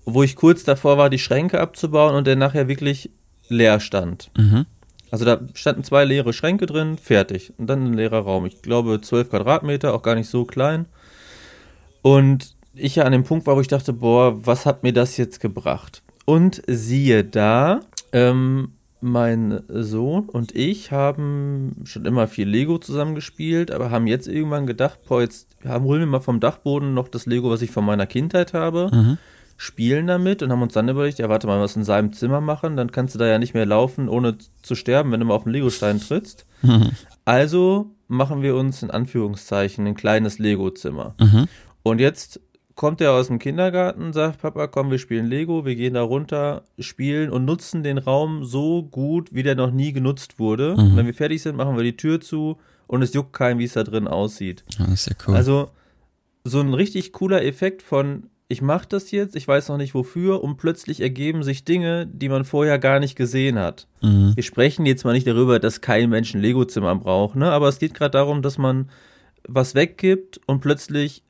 wo 0.09 0.23
ich 0.23 0.37
kurz 0.37 0.63
davor 0.63 0.97
war, 0.97 1.09
die 1.09 1.19
Schränke 1.19 1.59
abzubauen 1.59 2.15
und 2.15 2.27
der 2.27 2.37
nachher 2.37 2.69
wirklich 2.69 3.11
leer 3.49 3.81
stand. 3.81 4.31
Mhm. 4.37 4.65
Also 5.11 5.25
da 5.25 5.39
standen 5.53 5.83
zwei 5.83 6.05
leere 6.05 6.31
Schränke 6.31 6.65
drin, 6.65 6.97
fertig. 6.97 7.53
Und 7.57 7.67
dann 7.67 7.85
ein 7.85 7.93
leerer 7.93 8.19
Raum. 8.19 8.45
Ich 8.45 8.61
glaube 8.61 9.01
12 9.01 9.29
Quadratmeter, 9.29 9.93
auch 9.93 10.01
gar 10.01 10.15
nicht 10.15 10.29
so 10.29 10.45
klein. 10.45 10.85
Und 12.01 12.55
ich 12.73 12.95
ja 12.95 13.03
an 13.03 13.11
dem 13.11 13.23
Punkt 13.23 13.47
war, 13.47 13.55
wo 13.55 13.61
ich 13.61 13.67
dachte, 13.67 13.93
boah, 13.93 14.45
was 14.45 14.65
hat 14.65 14.83
mir 14.83 14.93
das 14.93 15.17
jetzt 15.17 15.39
gebracht? 15.39 16.03
Und 16.25 16.61
siehe 16.67 17.23
da, 17.23 17.81
ähm, 18.11 18.73
mein 19.01 19.61
Sohn 19.67 20.27
und 20.29 20.55
ich 20.55 20.91
haben 20.91 21.75
schon 21.83 22.05
immer 22.05 22.27
viel 22.27 22.47
Lego 22.47 22.77
zusammengespielt, 22.77 23.71
aber 23.71 23.91
haben 23.91 24.07
jetzt 24.07 24.27
irgendwann 24.27 24.65
gedacht, 24.65 24.99
boah, 25.07 25.21
jetzt 25.21 25.49
haben, 25.65 25.85
holen 25.85 26.01
wir 26.01 26.07
mal 26.07 26.19
vom 26.19 26.39
Dachboden 26.39 26.93
noch 26.93 27.07
das 27.07 27.25
Lego, 27.25 27.49
was 27.49 27.61
ich 27.61 27.71
von 27.71 27.85
meiner 27.85 28.07
Kindheit 28.07 28.53
habe, 28.53 28.89
Mhm. 28.91 29.17
spielen 29.57 30.07
damit 30.07 30.41
und 30.43 30.51
haben 30.51 30.61
uns 30.61 30.73
dann 30.73 30.89
überlegt, 30.89 31.19
ja, 31.19 31.29
warte 31.29 31.47
mal, 31.47 31.59
was 31.59 31.75
in 31.75 31.83
seinem 31.83 32.13
Zimmer 32.13 32.41
machen, 32.41 32.75
dann 32.77 32.91
kannst 32.91 33.15
du 33.15 33.19
da 33.19 33.27
ja 33.27 33.39
nicht 33.39 33.53
mehr 33.53 33.65
laufen, 33.65 34.09
ohne 34.09 34.37
zu 34.61 34.75
sterben, 34.75 35.11
wenn 35.11 35.19
du 35.19 35.25
mal 35.25 35.33
auf 35.35 35.43
den 35.43 35.53
Legostein 35.53 35.99
trittst. 35.99 36.45
Mhm. 36.61 36.91
Also 37.25 37.91
machen 38.07 38.41
wir 38.41 38.55
uns 38.55 38.83
in 38.83 38.91
Anführungszeichen 38.91 39.85
ein 39.85 39.95
kleines 39.95 40.39
Lego-Zimmer. 40.39 41.15
Mhm. 41.19 41.47
Und 41.83 41.99
jetzt 41.99 42.39
kommt 42.77 43.01
er 43.01 43.11
aus 43.11 43.27
dem 43.27 43.39
Kindergarten, 43.39 44.13
sagt 44.13 44.39
Papa, 44.39 44.67
komm, 44.67 44.91
wir 44.91 44.99
spielen 44.99 45.25
Lego, 45.25 45.65
wir 45.65 45.75
gehen 45.75 45.95
da 45.95 46.03
runter, 46.03 46.63
spielen 46.77 47.31
und 47.31 47.43
nutzen 47.43 47.81
den 47.81 47.97
Raum 47.97 48.45
so 48.45 48.83
gut, 48.83 49.33
wie 49.33 49.43
der 49.43 49.55
noch 49.55 49.71
nie 49.71 49.91
genutzt 49.91 50.37
wurde. 50.37 50.75
Mhm. 50.77 50.95
Wenn 50.95 51.05
wir 51.07 51.13
fertig 51.15 51.41
sind, 51.41 51.57
machen 51.57 51.75
wir 51.75 51.83
die 51.83 51.97
Tür 51.97 52.21
zu 52.21 52.57
und 52.85 53.01
es 53.01 53.13
juckt 53.15 53.33
keinen, 53.33 53.59
wie 53.59 53.63
es 53.63 53.73
da 53.73 53.83
drin 53.83 54.07
aussieht. 54.07 54.63
Ja, 54.77 54.85
das 54.85 54.93
ist 54.93 55.09
ja 55.09 55.15
cool. 55.27 55.35
Also 55.35 55.71
so 56.43 56.59
ein 56.61 56.73
richtig 56.75 57.13
cooler 57.13 57.43
Effekt 57.43 57.81
von, 57.81 58.27
ich 58.47 58.61
mache 58.61 58.85
das 58.87 59.09
jetzt, 59.09 59.35
ich 59.35 59.47
weiß 59.47 59.69
noch 59.69 59.77
nicht 59.77 59.95
wofür 59.95 60.43
und 60.43 60.57
plötzlich 60.57 61.01
ergeben 61.01 61.41
sich 61.41 61.65
Dinge, 61.65 62.05
die 62.05 62.29
man 62.29 62.45
vorher 62.45 62.77
gar 62.77 62.99
nicht 62.99 63.15
gesehen 63.15 63.57
hat. 63.57 63.87
mhm. 64.03 64.33
Wir 64.35 64.43
sprechen 64.43 64.85
jetzt 64.85 65.03
mal 65.03 65.13
nicht 65.13 65.25
darüber, 65.25 65.57
dass 65.57 65.81
kein 65.81 66.11
Mensch 66.11 66.35
ein 66.35 66.41
Lego-Zimmer 66.41 66.95
braucht, 66.95 67.37
ne? 67.37 67.51
aber 67.51 67.69
es 67.69 67.79
geht 67.79 67.95
gerade 67.95 68.11
darum, 68.11 68.43
dass 68.43 68.59
man 68.59 68.91
was 69.47 69.73
weggibt 69.73 70.39
und 70.45 70.59
plötzlich 70.59 71.23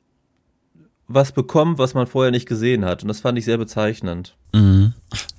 was 1.08 1.32
bekommt, 1.32 1.78
was 1.78 1.94
man 1.94 2.06
vorher 2.06 2.30
nicht 2.30 2.46
gesehen 2.46 2.84
hat. 2.84 3.02
Und 3.02 3.08
das 3.08 3.20
fand 3.20 3.38
ich 3.38 3.44
sehr 3.44 3.58
bezeichnend. 3.58 4.34
Mhm. 4.52 4.92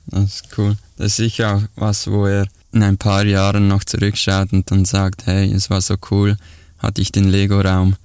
Das 0.08 0.24
ist 0.24 0.58
cool. 0.58 0.76
Das 0.98 1.08
ist 1.08 1.16
sicher 1.18 1.56
auch 1.56 1.62
was, 1.76 2.10
wo 2.10 2.26
er 2.26 2.48
in 2.72 2.84
ein 2.84 2.98
paar 2.98 3.24
Jahren 3.26 3.68
noch 3.68 3.84
zurückschaut 3.84 4.52
und 4.52 4.70
dann 4.72 4.86
sagt, 4.86 5.26
hey, 5.26 5.52
es 5.52 5.70
war 5.70 5.82
so 5.82 5.96
cool, 6.12 6.38
hatte 6.80 7.02
ich 7.02 7.12
den 7.12 7.28
Lego-Raum, 7.30 7.96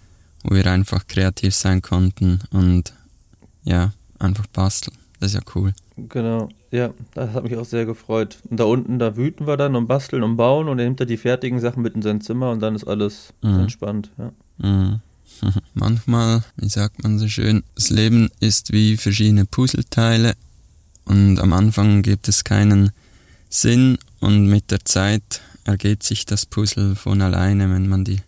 wo 0.42 0.54
wir 0.54 0.66
einfach 0.70 1.06
kreativ 1.06 1.54
sein 1.54 1.82
konnten 1.82 2.40
und 2.50 2.92
ja, 3.64 3.92
einfach 4.18 4.46
basteln. 4.48 4.96
Das 5.20 5.30
ist 5.32 5.36
ja 5.36 5.42
cool. 5.54 5.72
Genau, 5.96 6.48
ja, 6.70 6.90
das 7.14 7.32
hat 7.32 7.44
mich 7.44 7.56
auch 7.56 7.64
sehr 7.64 7.86
gefreut. 7.86 8.38
Und 8.50 8.58
da 8.60 8.64
unten, 8.64 8.98
da 8.98 9.16
wüten 9.16 9.46
wir 9.46 9.56
dann 9.56 9.76
und 9.76 9.86
basteln 9.86 10.22
und 10.22 10.36
bauen 10.36 10.68
und 10.68 10.78
er 10.78 10.84
nimmt 10.86 11.00
da 11.00 11.04
die 11.04 11.16
fertigen 11.16 11.60
Sachen 11.60 11.82
mit 11.82 11.94
in 11.94 12.02
sein 12.02 12.20
Zimmer 12.20 12.50
und 12.50 12.60
dann 12.60 12.74
ist 12.74 12.84
alles 12.84 13.32
Mhm. 13.42 13.60
entspannt. 13.60 14.10
Ja. 14.18 14.32
Mhm. 14.58 15.00
Manchmal, 15.74 16.44
wie 16.56 16.68
sagt 16.68 17.02
man 17.02 17.18
so 17.18 17.28
schön, 17.28 17.62
das 17.74 17.90
Leben 17.90 18.30
ist 18.40 18.72
wie 18.72 18.96
verschiedene 18.96 19.44
Puzzleteile 19.44 20.34
und 21.04 21.38
am 21.38 21.52
Anfang 21.52 22.02
gibt 22.02 22.28
es 22.28 22.44
keinen 22.44 22.92
Sinn 23.48 23.98
und 24.20 24.46
mit 24.46 24.70
der 24.70 24.84
Zeit 24.84 25.42
ergibt 25.64 26.02
sich 26.02 26.26
das 26.26 26.46
Puzzle 26.46 26.96
von 26.96 27.22
alleine, 27.22 27.70
wenn 27.70 27.88
man 27.88 28.04
die 28.04 28.20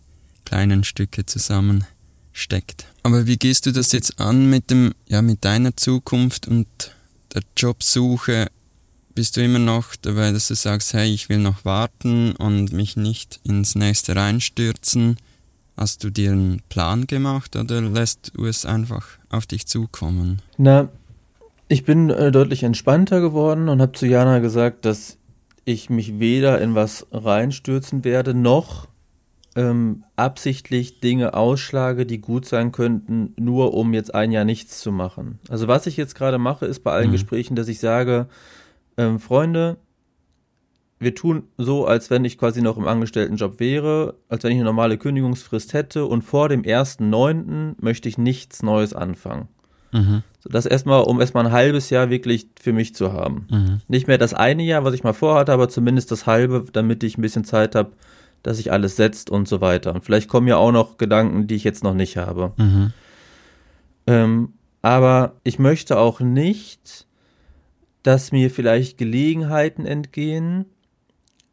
kleinen 0.45 0.83
Stücke 0.83 1.25
zusammensteckt. 1.25 2.85
Aber 3.03 3.27
wie 3.27 3.37
gehst 3.37 3.65
du 3.65 3.71
das 3.71 3.91
jetzt 3.91 4.19
an 4.19 4.49
mit 4.49 4.69
dem, 4.69 4.93
ja, 5.07 5.21
mit 5.21 5.43
deiner 5.45 5.75
Zukunft 5.75 6.47
und 6.47 6.67
der 7.33 7.43
Jobsuche? 7.55 8.47
Bist 9.13 9.35
du 9.35 9.43
immer 9.43 9.59
noch 9.59 9.95
dabei, 9.95 10.31
dass 10.31 10.47
du 10.47 10.55
sagst, 10.55 10.93
hey, 10.93 11.11
ich 11.11 11.29
will 11.29 11.39
noch 11.39 11.65
warten 11.65 12.33
und 12.35 12.71
mich 12.71 12.95
nicht 12.95 13.39
ins 13.43 13.75
nächste 13.75 14.15
reinstürzen? 14.15 15.17
Hast 15.77 16.03
du 16.03 16.09
dir 16.09 16.31
einen 16.31 16.61
Plan 16.69 17.05
gemacht 17.05 17.55
oder 17.55 17.81
lässt 17.81 18.31
du 18.35 18.45
es 18.45 18.65
einfach 18.65 19.05
auf 19.29 19.45
dich 19.45 19.67
zukommen? 19.67 20.41
Na, 20.57 20.89
ich 21.67 21.85
bin 21.85 22.09
äh, 22.09 22.31
deutlich 22.31 22.63
entspannter 22.63 23.21
geworden 23.21 23.69
und 23.69 23.79
habe 23.81 23.91
zu 23.91 24.07
Jana 24.07 24.39
gesagt, 24.39 24.85
dass 24.85 25.17
ich 25.65 25.89
mich 25.91 26.19
weder 26.19 26.59
in 26.61 26.73
was 26.73 27.05
reinstürzen 27.11 28.03
werde, 28.03 28.33
noch 28.33 28.87
ähm, 29.55 30.03
absichtlich 30.15 30.99
Dinge 30.99 31.33
ausschlage, 31.35 32.05
die 32.05 32.19
gut 32.19 32.45
sein 32.45 32.71
könnten, 32.71 33.33
nur 33.37 33.73
um 33.73 33.93
jetzt 33.93 34.15
ein 34.15 34.31
Jahr 34.31 34.45
nichts 34.45 34.79
zu 34.79 34.91
machen. 34.91 35.39
Also 35.49 35.67
was 35.67 35.85
ich 35.85 35.97
jetzt 35.97 36.15
gerade 36.15 36.37
mache, 36.39 36.65
ist 36.65 36.83
bei 36.83 36.91
allen 36.91 37.09
Mhm. 37.09 37.13
Gesprächen, 37.13 37.55
dass 37.55 37.67
ich 37.67 37.79
sage, 37.79 38.27
ähm, 38.97 39.19
Freunde, 39.19 39.77
wir 40.99 41.13
tun 41.13 41.43
so, 41.57 41.85
als 41.85 42.09
wenn 42.09 42.25
ich 42.25 42.37
quasi 42.37 42.61
noch 42.61 42.77
im 42.77 42.87
Angestelltenjob 42.87 43.59
wäre, 43.59 44.15
als 44.29 44.43
wenn 44.43 44.51
ich 44.51 44.57
eine 44.57 44.65
normale 44.65 44.97
Kündigungsfrist 44.97 45.73
hätte 45.73 46.05
und 46.05 46.23
vor 46.23 46.49
dem 46.49 46.63
1.9. 46.63 47.75
möchte 47.79 48.09
ich 48.09 48.17
nichts 48.17 48.63
Neues 48.63 48.93
anfangen. 48.93 49.47
Mhm. 49.91 50.23
Das 50.43 50.65
erstmal, 50.65 51.03
um 51.03 51.19
erstmal 51.19 51.45
ein 51.45 51.51
halbes 51.51 51.89
Jahr 51.89 52.09
wirklich 52.09 52.47
für 52.59 52.73
mich 52.73 52.95
zu 52.95 53.13
haben. 53.13 53.47
Mhm. 53.49 53.81
Nicht 53.87 54.07
mehr 54.07 54.17
das 54.17 54.33
eine 54.33 54.63
Jahr, 54.63 54.83
was 54.83 54.93
ich 54.93 55.03
mal 55.03 55.13
vorhatte, 55.13 55.51
aber 55.51 55.69
zumindest 55.69 56.11
das 56.11 56.25
halbe, 56.25 56.65
damit 56.71 57.03
ich 57.03 57.17
ein 57.17 57.21
bisschen 57.21 57.43
Zeit 57.43 57.75
habe, 57.75 57.91
dass 58.43 58.57
sich 58.57 58.71
alles 58.71 58.95
setzt 58.95 59.29
und 59.29 59.47
so 59.47 59.61
weiter. 59.61 59.93
Und 59.93 60.03
vielleicht 60.03 60.29
kommen 60.29 60.47
ja 60.47 60.57
auch 60.57 60.71
noch 60.71 60.97
Gedanken, 60.97 61.47
die 61.47 61.55
ich 61.55 61.63
jetzt 61.63 61.83
noch 61.83 61.93
nicht 61.93 62.17
habe. 62.17 62.53
Mhm. 62.57 62.93
Ähm, 64.07 64.53
aber 64.81 65.33
ich 65.43 65.59
möchte 65.59 65.99
auch 65.99 66.21
nicht, 66.21 67.07
dass 68.03 68.31
mir 68.31 68.49
vielleicht 68.49 68.97
Gelegenheiten 68.97 69.85
entgehen. 69.85 70.65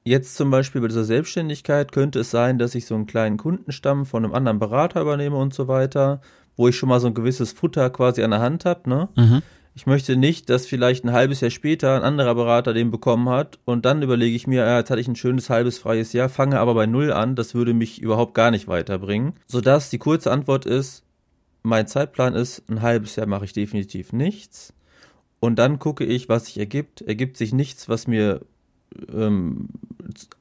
Jetzt 0.07 0.37
zum 0.37 0.51
Beispiel 0.51 0.83
bei 0.83 0.89
dieser 0.89 1.05
Selbstständigkeit 1.05 1.91
könnte 1.93 2.21
es 2.21 2.31
sein, 2.31 2.59
dass 2.59 2.75
ich 2.75 2.85
so 2.85 2.95
einen 2.95 3.07
kleinen 3.07 3.39
Kundenstamm 3.39 4.05
von 4.05 4.25
einem 4.25 4.35
anderen 4.35 4.59
Berater 4.59 5.01
übernehme 5.01 5.37
und 5.37 5.55
so 5.55 5.67
weiter, 5.67 6.21
wo 6.57 6.69
ich 6.69 6.77
schon 6.77 6.91
mal 6.91 7.01
so 7.01 7.07
ein 7.07 7.15
gewisses 7.15 7.53
Futter 7.53 7.89
quasi 7.89 8.23
an 8.23 8.31
der 8.31 8.41
Hand 8.41 8.67
habe. 8.67 8.89
Ne? 8.89 9.09
Mhm. 9.17 9.43
Ich 9.75 9.87
möchte 9.87 10.17
nicht, 10.17 10.51
dass 10.51 10.67
vielleicht 10.67 11.05
ein 11.05 11.13
halbes 11.13 11.41
Jahr 11.41 11.51
später 11.51 11.97
ein 11.97 12.03
anderer 12.03 12.35
Berater 12.35 12.75
den 12.75 12.91
bekommen 12.91 13.29
hat 13.31 13.59
und 13.65 13.87
dann 13.87 14.03
überlege 14.03 14.37
ich 14.37 14.47
mir, 14.47 14.67
ja, 14.67 14.79
jetzt 14.79 14.91
hatte 14.91 15.01
ich 15.01 15.09
ein 15.09 15.17
schönes 15.17 15.51
halbes 15.51 15.79
freies 15.79 16.13
Jahr, 16.13 16.29
fange 16.29 16.61
aber 16.61 16.75
bei 16.75 16.87
Null 16.87 17.11
an, 17.11 17.35
das 17.35 17.55
würde 17.55 17.75
mich 17.75 18.01
überhaupt 18.01 18.35
gar 18.35 18.51
nicht 18.51 18.69
weiterbringen. 18.69 19.33
Sodass 19.49 19.91
die 19.91 19.99
kurze 19.99 20.31
Antwort 20.31 20.65
ist, 20.67 21.03
mein 21.63 21.87
Zeitplan 21.89 22.35
ist, 22.35 22.63
ein 22.69 22.83
halbes 22.83 23.17
Jahr 23.17 23.27
mache 23.27 23.47
ich 23.47 23.53
definitiv 23.53 24.13
nichts 24.13 24.75
und 25.41 25.59
dann 25.59 25.79
gucke 25.79 26.05
ich, 26.05 26.29
was 26.29 26.47
sich 26.47 26.59
ergibt. 26.59 27.01
Ergibt 27.01 27.37
sich 27.37 27.53
nichts, 27.53 27.89
was 27.89 28.07
mir, 28.07 28.43
ähm, 29.13 29.13
ähm, 29.13 29.69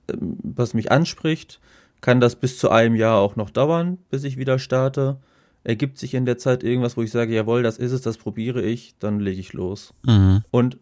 was 0.07 0.73
mich 0.73 0.91
anspricht, 0.91 1.59
kann 2.01 2.19
das 2.19 2.35
bis 2.35 2.57
zu 2.57 2.69
einem 2.69 2.95
Jahr 2.95 3.19
auch 3.19 3.35
noch 3.35 3.49
dauern, 3.49 3.97
bis 4.09 4.23
ich 4.23 4.37
wieder 4.37 4.59
starte. 4.59 5.17
Ergibt 5.63 5.97
sich 5.97 6.13
in 6.13 6.25
der 6.25 6.37
Zeit 6.37 6.63
irgendwas, 6.63 6.97
wo 6.97 7.01
ich 7.01 7.11
sage, 7.11 7.33
jawohl, 7.33 7.63
das 7.63 7.77
ist 7.77 7.93
es, 7.93 8.01
das 8.01 8.17
probiere 8.17 8.61
ich, 8.61 8.95
dann 8.99 9.19
lege 9.19 9.39
ich 9.39 9.53
los. 9.53 9.93
Mhm. 10.05 10.43
Und 10.51 10.77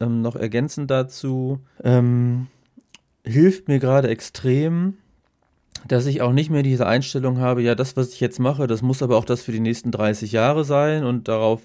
ähm, 0.00 0.22
noch 0.22 0.34
ergänzend 0.34 0.90
dazu, 0.90 1.60
ähm, 1.84 2.48
hilft 3.24 3.68
mir 3.68 3.78
gerade 3.78 4.08
extrem, 4.08 4.94
dass 5.86 6.06
ich 6.06 6.22
auch 6.22 6.32
nicht 6.32 6.50
mehr 6.50 6.62
diese 6.62 6.86
Einstellung 6.86 7.38
habe, 7.38 7.62
ja, 7.62 7.74
das, 7.74 7.96
was 7.96 8.12
ich 8.12 8.20
jetzt 8.20 8.40
mache, 8.40 8.66
das 8.66 8.82
muss 8.82 9.02
aber 9.02 9.16
auch 9.16 9.24
das 9.24 9.42
für 9.42 9.52
die 9.52 9.60
nächsten 9.60 9.90
30 9.92 10.32
Jahre 10.32 10.64
sein 10.64 11.04
und 11.04 11.28
darauf 11.28 11.60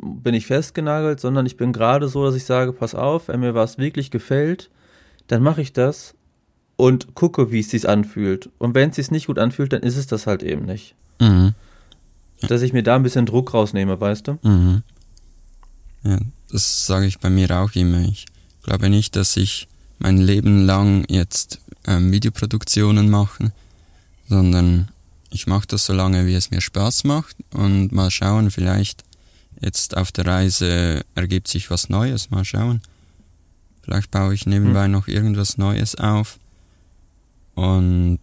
bin 0.00 0.34
ich 0.34 0.46
festgenagelt, 0.46 1.20
sondern 1.20 1.46
ich 1.46 1.56
bin 1.56 1.72
gerade 1.72 2.08
so, 2.08 2.24
dass 2.24 2.34
ich 2.34 2.44
sage, 2.44 2.72
pass 2.72 2.94
auf, 2.94 3.28
wenn 3.28 3.40
mir 3.40 3.54
was 3.54 3.78
wirklich 3.78 4.10
gefällt, 4.10 4.70
dann 5.32 5.42
mache 5.42 5.62
ich 5.62 5.72
das 5.72 6.12
und 6.76 7.14
gucke, 7.14 7.50
wie 7.50 7.60
es 7.60 7.70
sich 7.70 7.88
anfühlt. 7.88 8.50
Und 8.58 8.74
wenn 8.74 8.90
es 8.90 8.96
sich 8.96 9.10
nicht 9.10 9.28
gut 9.28 9.38
anfühlt, 9.38 9.72
dann 9.72 9.82
ist 9.82 9.96
es 9.96 10.06
das 10.06 10.26
halt 10.26 10.42
eben 10.42 10.66
nicht. 10.66 10.94
Mhm. 11.20 11.54
Dass 12.42 12.60
ich 12.60 12.74
mir 12.74 12.82
da 12.82 12.96
ein 12.96 13.02
bisschen 13.02 13.24
Druck 13.24 13.54
rausnehme, 13.54 13.98
weißt 13.98 14.28
du? 14.28 14.38
Mhm. 14.42 14.82
Ja, 16.04 16.18
das 16.50 16.84
sage 16.84 17.06
ich 17.06 17.18
bei 17.18 17.30
mir 17.30 17.50
auch 17.50 17.74
immer. 17.74 18.00
Ich 18.00 18.26
glaube 18.62 18.90
nicht, 18.90 19.16
dass 19.16 19.38
ich 19.38 19.68
mein 20.00 20.18
Leben 20.18 20.66
lang 20.66 21.06
jetzt 21.08 21.60
ähm, 21.86 22.12
Videoproduktionen 22.12 23.08
mache, 23.08 23.52
sondern 24.28 24.88
ich 25.30 25.46
mache 25.46 25.66
das 25.66 25.86
so 25.86 25.94
lange, 25.94 26.26
wie 26.26 26.34
es 26.34 26.50
mir 26.50 26.60
Spaß 26.60 27.04
macht 27.04 27.36
und 27.54 27.90
mal 27.90 28.10
schauen, 28.10 28.50
vielleicht 28.50 29.02
jetzt 29.62 29.96
auf 29.96 30.12
der 30.12 30.26
Reise 30.26 31.06
ergibt 31.14 31.48
sich 31.48 31.70
was 31.70 31.88
Neues, 31.88 32.28
mal 32.28 32.44
schauen. 32.44 32.82
Vielleicht 33.82 34.10
baue 34.10 34.34
ich 34.34 34.46
nebenbei 34.46 34.86
noch 34.88 35.08
irgendwas 35.08 35.58
Neues 35.58 35.96
auf. 35.96 36.38
Und 37.54 38.20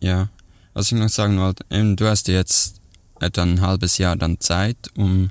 ja, 0.00 0.28
was 0.74 0.92
ich 0.92 0.98
noch 0.98 1.08
sagen 1.08 1.38
wollte, 1.38 1.64
eben, 1.70 1.96
du 1.96 2.06
hast 2.06 2.28
jetzt 2.28 2.80
etwa 3.20 3.42
ein 3.42 3.60
halbes 3.60 3.98
Jahr 3.98 4.16
dann 4.16 4.40
Zeit, 4.40 4.76
um 4.96 5.30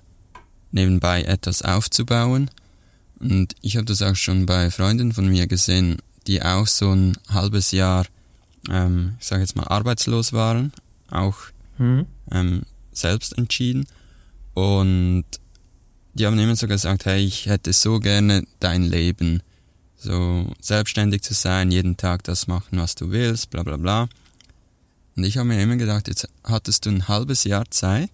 nebenbei 0.71 1.23
etwas 1.23 1.62
aufzubauen. 1.62 2.49
Und 3.19 3.55
ich 3.62 3.75
habe 3.77 3.86
das 3.86 4.01
auch 4.01 4.15
schon 4.15 4.45
bei 4.45 4.71
Freunden 4.71 5.12
von 5.12 5.27
mir 5.27 5.47
gesehen, 5.47 5.97
die 6.27 6.41
auch 6.41 6.67
so 6.67 6.91
ein 6.91 7.17
halbes 7.29 7.71
Jahr, 7.71 8.05
ähm, 8.69 9.15
ich 9.19 9.27
sage 9.27 9.41
jetzt 9.41 9.55
mal, 9.55 9.67
arbeitslos 9.67 10.34
waren, 10.34 10.71
auch 11.10 11.38
Hm? 11.77 12.05
ähm, 12.31 12.62
selbst 12.91 13.38
entschieden. 13.38 13.88
Und 14.53 15.25
die 16.13 16.26
haben 16.26 16.38
immer 16.38 16.56
so 16.56 16.67
gesagt, 16.67 17.06
hey, 17.06 17.24
ich 17.24 17.45
hätte 17.45 17.74
so 17.74 18.00
gerne 18.00 18.45
dein 18.60 18.84
Leben, 18.84 19.41
so 19.97 20.52
selbstständig 20.60 21.21
zu 21.21 21.34
sein, 21.34 21.71
jeden 21.71 21.97
Tag 21.97 22.24
das 22.24 22.47
machen, 22.47 22.80
was 22.80 22.95
du 22.95 23.12
willst, 23.12 23.50
bla 23.50 23.63
bla 23.63 23.78
bla. 23.78 24.10
Und 25.15 25.24
ich 25.24 25.38
habe 25.38 25.47
mir 25.47 25.62
immer 25.62 25.76
gedacht, 25.76 26.08
jetzt 26.08 26.28
hattest 26.43 26.86
du 26.86 26.89
ein 26.89 27.08
halbes 27.08 27.43
Jahr 27.43 27.69
Zeit, 27.69 28.12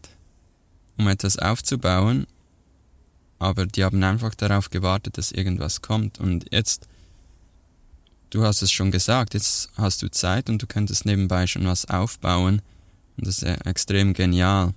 um 0.98 1.08
etwas 1.08 1.38
aufzubauen, 1.40 2.28
aber 3.40 3.66
die 3.66 3.84
haben 3.84 4.04
einfach 4.04 4.36
darauf 4.36 4.70
gewartet, 4.70 5.18
dass 5.18 5.32
irgendwas 5.32 5.82
kommt. 5.82 6.20
Und 6.20 6.46
jetzt, 6.52 6.88
du 8.32 8.44
hast 8.44 8.62
es 8.62 8.72
schon 8.72 8.92
gesagt, 8.92 9.34
jetzt 9.34 9.70
hast 9.76 10.02
du 10.02 10.10
Zeit 10.10 10.50
und 10.50 10.62
du 10.62 10.68
könntest 10.68 11.06
nebenbei 11.06 11.46
schon 11.46 11.66
was 11.66 11.86
aufbauen. 11.86 12.62
Und 13.18 13.28
das 13.28 13.44
ist 13.44 13.66
extrem 13.66 14.14
genial. 14.14 14.74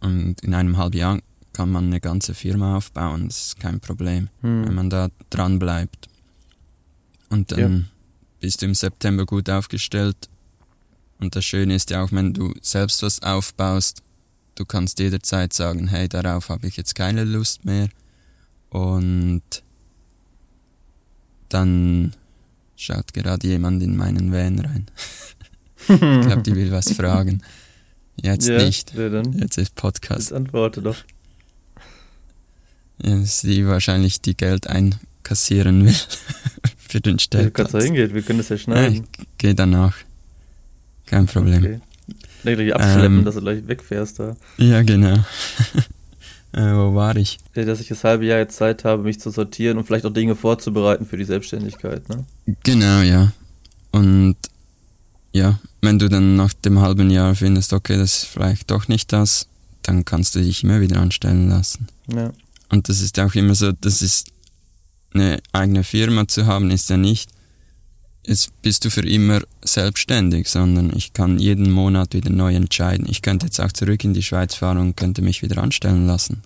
Und 0.00 0.40
in 0.40 0.54
einem 0.54 0.76
halben 0.76 0.96
Jahr 0.96 1.18
kann 1.54 1.70
man 1.70 1.86
eine 1.86 2.00
ganze 2.00 2.34
Firma 2.34 2.76
aufbauen, 2.76 3.28
das 3.28 3.46
ist 3.46 3.60
kein 3.60 3.80
Problem, 3.80 4.28
hm. 4.42 4.66
wenn 4.66 4.74
man 4.74 4.90
da 4.90 5.08
dran 5.30 5.58
bleibt. 5.58 6.08
Und 7.30 7.52
dann 7.52 7.58
ja. 7.58 7.84
bist 8.40 8.60
du 8.60 8.66
im 8.66 8.74
September 8.74 9.24
gut 9.24 9.48
aufgestellt. 9.48 10.28
Und 11.20 11.34
das 11.34 11.44
Schöne 11.44 11.74
ist 11.74 11.90
ja 11.90 12.02
auch, 12.02 12.12
wenn 12.12 12.34
du 12.34 12.52
selbst 12.60 13.02
was 13.02 13.22
aufbaust, 13.22 14.02
du 14.56 14.66
kannst 14.66 14.98
jederzeit 14.98 15.52
sagen, 15.52 15.88
hey, 15.88 16.08
darauf 16.08 16.48
habe 16.50 16.66
ich 16.66 16.76
jetzt 16.76 16.94
keine 16.94 17.24
Lust 17.24 17.64
mehr. 17.64 17.88
Und 18.68 19.42
dann 21.48 22.12
schaut 22.76 23.12
gerade 23.12 23.46
jemand 23.46 23.82
in 23.82 23.96
meinen 23.96 24.32
Van 24.32 24.58
rein. 24.58 24.86
ich 25.88 26.26
glaube, 26.26 26.42
die 26.42 26.56
will 26.56 26.72
was 26.72 26.92
fragen. 26.92 27.42
Jetzt 28.16 28.48
ja, 28.48 28.58
nicht. 28.58 28.92
Jetzt 28.94 29.58
ist 29.58 29.74
Podcast. 29.74 30.30
Jetzt 30.30 30.32
antworte 30.32 30.82
doch. 30.82 30.96
Ja, 33.02 33.18
sie 33.22 33.66
wahrscheinlich 33.66 34.20
die 34.20 34.36
Geld 34.36 34.66
einkassieren 34.66 35.86
will 35.86 35.94
für 36.76 37.00
den 37.00 37.18
Stellplatz. 37.18 37.70
Du 37.70 37.72
kannst 37.72 37.86
hingehen, 37.86 38.14
wir 38.14 38.22
können 38.22 38.38
das 38.38 38.48
ja 38.48 38.58
schneiden. 38.58 38.94
Ja, 38.94 39.00
ich 39.00 39.26
gehe 39.38 39.54
danach. 39.54 39.96
Kein 41.06 41.26
Problem. 41.26 41.64
Okay. 41.64 41.80
Gleich 42.42 42.74
abschleppen, 42.74 43.18
ähm, 43.18 43.24
dass 43.24 43.34
du 43.36 43.40
gleich 43.40 43.66
wegfährst 43.66 44.18
da. 44.18 44.36
Ja, 44.58 44.82
genau. 44.82 45.14
äh, 46.52 46.72
wo 46.72 46.94
war 46.94 47.16
ich? 47.16 47.38
Dass 47.54 47.80
ich 47.80 47.88
das 47.88 48.04
halbe 48.04 48.26
Jahr 48.26 48.38
jetzt 48.38 48.56
Zeit 48.56 48.84
habe, 48.84 49.02
mich 49.02 49.18
zu 49.18 49.30
sortieren 49.30 49.78
und 49.78 49.84
vielleicht 49.84 50.04
auch 50.04 50.12
Dinge 50.12 50.36
vorzubereiten 50.36 51.06
für 51.06 51.16
die 51.16 51.24
Selbstständigkeit, 51.24 52.08
ne? 52.08 52.24
Genau, 52.62 53.00
ja. 53.00 53.32
Und 53.92 54.36
ja, 55.32 55.58
wenn 55.80 55.98
du 55.98 56.08
dann 56.08 56.36
nach 56.36 56.52
dem 56.52 56.80
halben 56.80 57.10
Jahr 57.10 57.34
findest, 57.34 57.72
okay, 57.72 57.96
das 57.96 58.16
ist 58.16 58.24
vielleicht 58.26 58.70
doch 58.70 58.88
nicht 58.88 59.12
das, 59.12 59.48
dann 59.82 60.04
kannst 60.04 60.34
du 60.34 60.40
dich 60.40 60.62
immer 60.62 60.80
wieder 60.80 61.00
anstellen 61.00 61.48
lassen. 61.48 61.88
Ja. 62.12 62.32
Und 62.68 62.88
das 62.88 63.00
ist 63.00 63.18
auch 63.18 63.34
immer 63.34 63.54
so, 63.54 63.72
das 63.72 64.02
ist 64.02 64.30
eine 65.12 65.40
eigene 65.52 65.84
Firma 65.84 66.26
zu 66.26 66.46
haben, 66.46 66.70
ist 66.70 66.90
ja 66.90 66.96
nicht 66.96 67.30
jetzt 68.26 68.60
bist 68.62 68.84
du 68.84 68.90
für 68.90 69.06
immer 69.06 69.42
selbstständig, 69.62 70.48
sondern 70.48 70.92
ich 70.96 71.12
kann 71.12 71.38
jeden 71.38 71.70
Monat 71.70 72.14
wieder 72.14 72.30
neu 72.30 72.54
entscheiden. 72.54 73.06
Ich 73.08 73.22
könnte 73.22 73.46
jetzt 73.46 73.60
auch 73.60 73.72
zurück 73.72 74.02
in 74.04 74.14
die 74.14 74.22
Schweiz 74.22 74.54
fahren 74.54 74.78
und 74.78 74.96
könnte 74.96 75.22
mich 75.22 75.42
wieder 75.42 75.62
anstellen 75.62 76.06
lassen. 76.06 76.42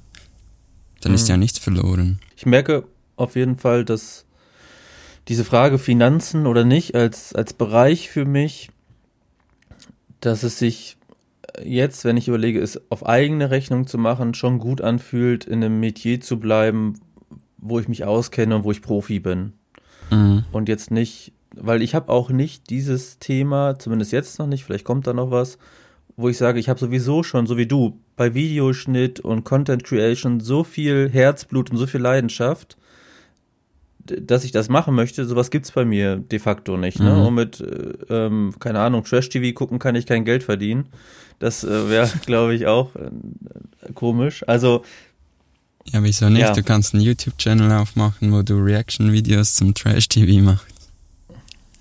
Dann 1.00 1.12
mhm. 1.12 1.16
ist 1.16 1.28
ja 1.28 1.37
nichts 1.37 1.59
verloren. 1.59 2.18
Ich 2.37 2.46
merke 2.46 2.85
auf 3.16 3.37
jeden 3.37 3.57
Fall, 3.57 3.85
dass 3.85 4.24
diese 5.28 5.44
Frage 5.44 5.78
Finanzen 5.78 6.46
oder 6.46 6.64
nicht 6.64 6.94
als, 6.94 7.35
als 7.35 7.52
Bereich 7.52 8.09
für 8.09 8.24
mich, 8.24 8.70
dass 10.20 10.42
es 10.42 10.59
sich 10.59 10.96
jetzt, 11.64 12.05
wenn 12.05 12.16
ich 12.16 12.29
überlege, 12.29 12.61
es 12.61 12.81
auf 12.90 13.07
eigene 13.07 13.51
Rechnung 13.51 13.87
zu 13.87 13.99
machen, 13.99 14.35
schon 14.35 14.59
gut 14.59 14.81
anfühlt, 14.81 15.44
in 15.44 15.64
einem 15.64 15.81
Metier 15.81 16.21
zu 16.21 16.38
bleiben, 16.38 17.01
wo 17.57 17.79
ich 17.79 17.88
mich 17.88 18.05
auskenne 18.05 18.57
und 18.57 18.64
wo 18.64 18.71
ich 18.71 18.83
Profi 18.83 19.21
bin. 19.21 19.53
Mhm. 20.11 20.44
Und 20.53 20.68
jetzt 20.68 20.90
nicht 20.90 21.33
weil 21.61 21.83
ich 21.83 21.94
habe 21.94 22.11
auch 22.11 22.31
nicht 22.31 22.71
dieses 22.71 23.18
Thema, 23.18 23.79
zumindest 23.79 24.12
jetzt 24.12 24.38
noch 24.38 24.47
nicht, 24.47 24.64
vielleicht 24.64 24.85
kommt 24.85 25.07
da 25.07 25.12
noch 25.12 25.31
was, 25.31 25.59
wo 26.16 26.29
ich 26.29 26.37
sage, 26.37 26.59
ich 26.59 26.68
habe 26.68 26.81
sowieso 26.81 27.23
schon, 27.23 27.47
so 27.47 27.57
wie 27.57 27.66
du, 27.66 27.99
bei 28.16 28.35
Videoschnitt 28.35 29.21
und 29.21 29.44
Content 29.44 29.85
Creation 29.85 30.40
so 30.40 30.64
viel 30.64 31.09
Herzblut 31.09 31.71
und 31.71 31.77
so 31.77 31.87
viel 31.87 32.01
Leidenschaft, 32.01 32.77
dass 34.12 34.44
ich 34.44 34.53
das 34.53 34.68
machen 34.68 34.94
möchte, 34.94 35.25
sowas 35.25 35.51
gibt's 35.51 35.73
bei 35.73 35.85
mir 35.85 36.16
de 36.16 36.38
facto 36.38 36.77
nicht. 36.77 37.01
Ne? 37.01 37.12
Mhm. 37.12 37.27
Und 37.27 37.35
mit, 37.35 37.61
äh, 37.61 37.92
ähm, 38.09 38.55
keine 38.59 38.81
Ahnung, 38.81 39.05
Trash-TV 39.05 39.55
gucken 39.55 39.79
kann 39.79 39.94
ich 39.94 40.07
kein 40.07 40.25
Geld 40.25 40.42
verdienen. 40.42 40.87
Das 41.38 41.64
äh, 41.64 41.88
wäre, 41.88 42.09
glaube 42.27 42.55
ich, 42.55 42.66
auch 42.66 42.94
äh, 42.97 43.92
komisch. 43.94 44.44
Also 44.47 44.83
ja, 45.92 46.03
wieso 46.03 46.29
nicht? 46.29 46.42
Ja. 46.42 46.53
Du 46.53 46.62
kannst 46.62 46.94
einen 46.94 47.03
YouTube-Channel 47.03 47.73
aufmachen, 47.73 48.33
wo 48.33 48.42
du 48.42 48.57
Reaction-Videos 48.57 49.55
zum 49.55 49.75
Trash-TV 49.75 50.42
machst. 50.42 50.66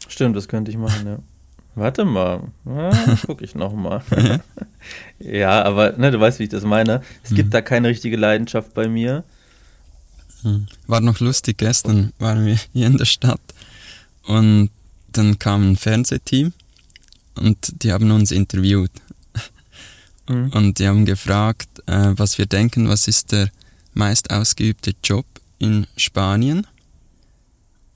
Stimmt, 0.07 0.35
das 0.35 0.47
könnte 0.47 0.71
ich 0.71 0.77
machen, 0.77 1.05
ja. 1.05 1.19
Warte 1.75 2.05
mal, 2.05 2.41
ja, 2.65 2.89
guck 3.27 3.41
ich 3.43 3.53
noch 3.53 3.73
mal. 3.73 4.01
ja, 5.19 5.63
aber 5.63 5.91
ne, 5.97 6.09
du 6.09 6.19
weißt, 6.19 6.39
wie 6.39 6.45
ich 6.45 6.49
das 6.49 6.63
meine. 6.63 7.01
Es 7.23 7.35
gibt 7.35 7.49
mhm. 7.49 7.51
da 7.51 7.61
keine 7.61 7.89
richtige 7.89 8.17
Leidenschaft 8.17 8.73
bei 8.73 8.87
mir. 8.87 9.23
Hm. 10.43 10.67
War 10.87 11.01
noch 11.01 11.19
lustig, 11.19 11.57
gestern 11.57 12.13
waren 12.19 12.45
wir 12.45 12.59
hier 12.73 12.87
in 12.87 12.97
der 12.97 13.05
Stadt 13.05 13.41
und 14.23 14.69
dann 15.11 15.39
kam 15.39 15.71
ein 15.71 15.75
Fernsehteam 15.75 16.53
und 17.35 17.83
die 17.83 17.91
haben 17.91 18.11
uns 18.11 18.31
interviewt. 18.31 18.91
Mhm. 20.29 20.49
Und 20.49 20.79
die 20.79 20.87
haben 20.87 21.05
gefragt, 21.05 21.69
äh, 21.85 22.13
was 22.17 22.37
wir 22.37 22.45
denken, 22.45 22.89
was 22.89 23.07
ist 23.07 23.31
der 23.31 23.49
meist 23.93 24.29
ausgeübte 24.29 24.93
Job 25.03 25.25
in 25.57 25.87
Spanien? 25.95 26.67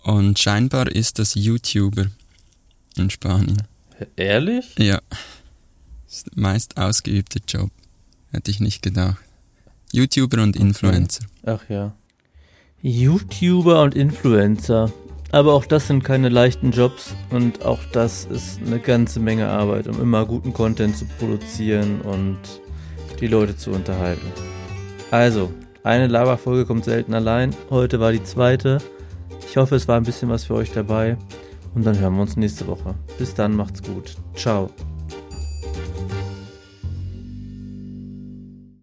Und 0.03 0.39
scheinbar 0.39 0.87
ist 0.87 1.19
das 1.19 1.35
YouTuber 1.35 2.07
in 2.95 3.09
Spanien. 3.09 3.61
Ehrlich? 4.15 4.73
Ja. 4.79 4.99
Das 6.07 6.17
ist 6.17 6.27
der 6.27 6.41
meist 6.41 6.77
ausgeübte 6.77 7.39
Job. 7.47 7.69
Hätte 8.31 8.49
ich 8.49 8.59
nicht 8.59 8.81
gedacht. 8.81 9.21
YouTuber 9.91 10.41
und 10.41 10.55
Influencer. 10.55 11.25
Okay. 11.43 11.57
Ach 11.57 11.69
ja. 11.69 11.93
YouTuber 12.81 13.83
und 13.83 13.95
Influencer. 13.95 14.91
Aber 15.31 15.53
auch 15.53 15.65
das 15.65 15.87
sind 15.87 16.03
keine 16.03 16.29
leichten 16.29 16.71
Jobs 16.71 17.15
und 17.29 17.63
auch 17.63 17.79
das 17.93 18.25
ist 18.25 18.59
eine 18.65 18.79
ganze 18.79 19.19
Menge 19.19 19.47
Arbeit, 19.47 19.87
um 19.87 20.01
immer 20.01 20.25
guten 20.25 20.51
Content 20.51 20.97
zu 20.97 21.05
produzieren 21.19 22.01
und 22.01 22.37
die 23.21 23.27
Leute 23.27 23.55
zu 23.55 23.71
unterhalten. 23.71 24.27
Also, 25.09 25.51
eine 25.83 26.07
Laberfolge 26.07 26.65
kommt 26.65 26.83
selten 26.83 27.13
allein. 27.13 27.55
Heute 27.69 27.99
war 27.99 28.11
die 28.11 28.23
zweite. 28.23 28.79
Ich 29.47 29.57
hoffe, 29.57 29.75
es 29.75 29.87
war 29.87 29.97
ein 29.97 30.03
bisschen 30.03 30.29
was 30.29 30.45
für 30.45 30.55
euch 30.55 30.71
dabei 30.71 31.17
und 31.75 31.85
dann 31.85 31.97
hören 31.97 32.15
wir 32.15 32.21
uns 32.23 32.35
nächste 32.35 32.67
Woche. 32.67 32.95
Bis 33.17 33.33
dann, 33.33 33.55
macht's 33.55 33.81
gut. 33.81 34.15
Ciao. 34.35 34.69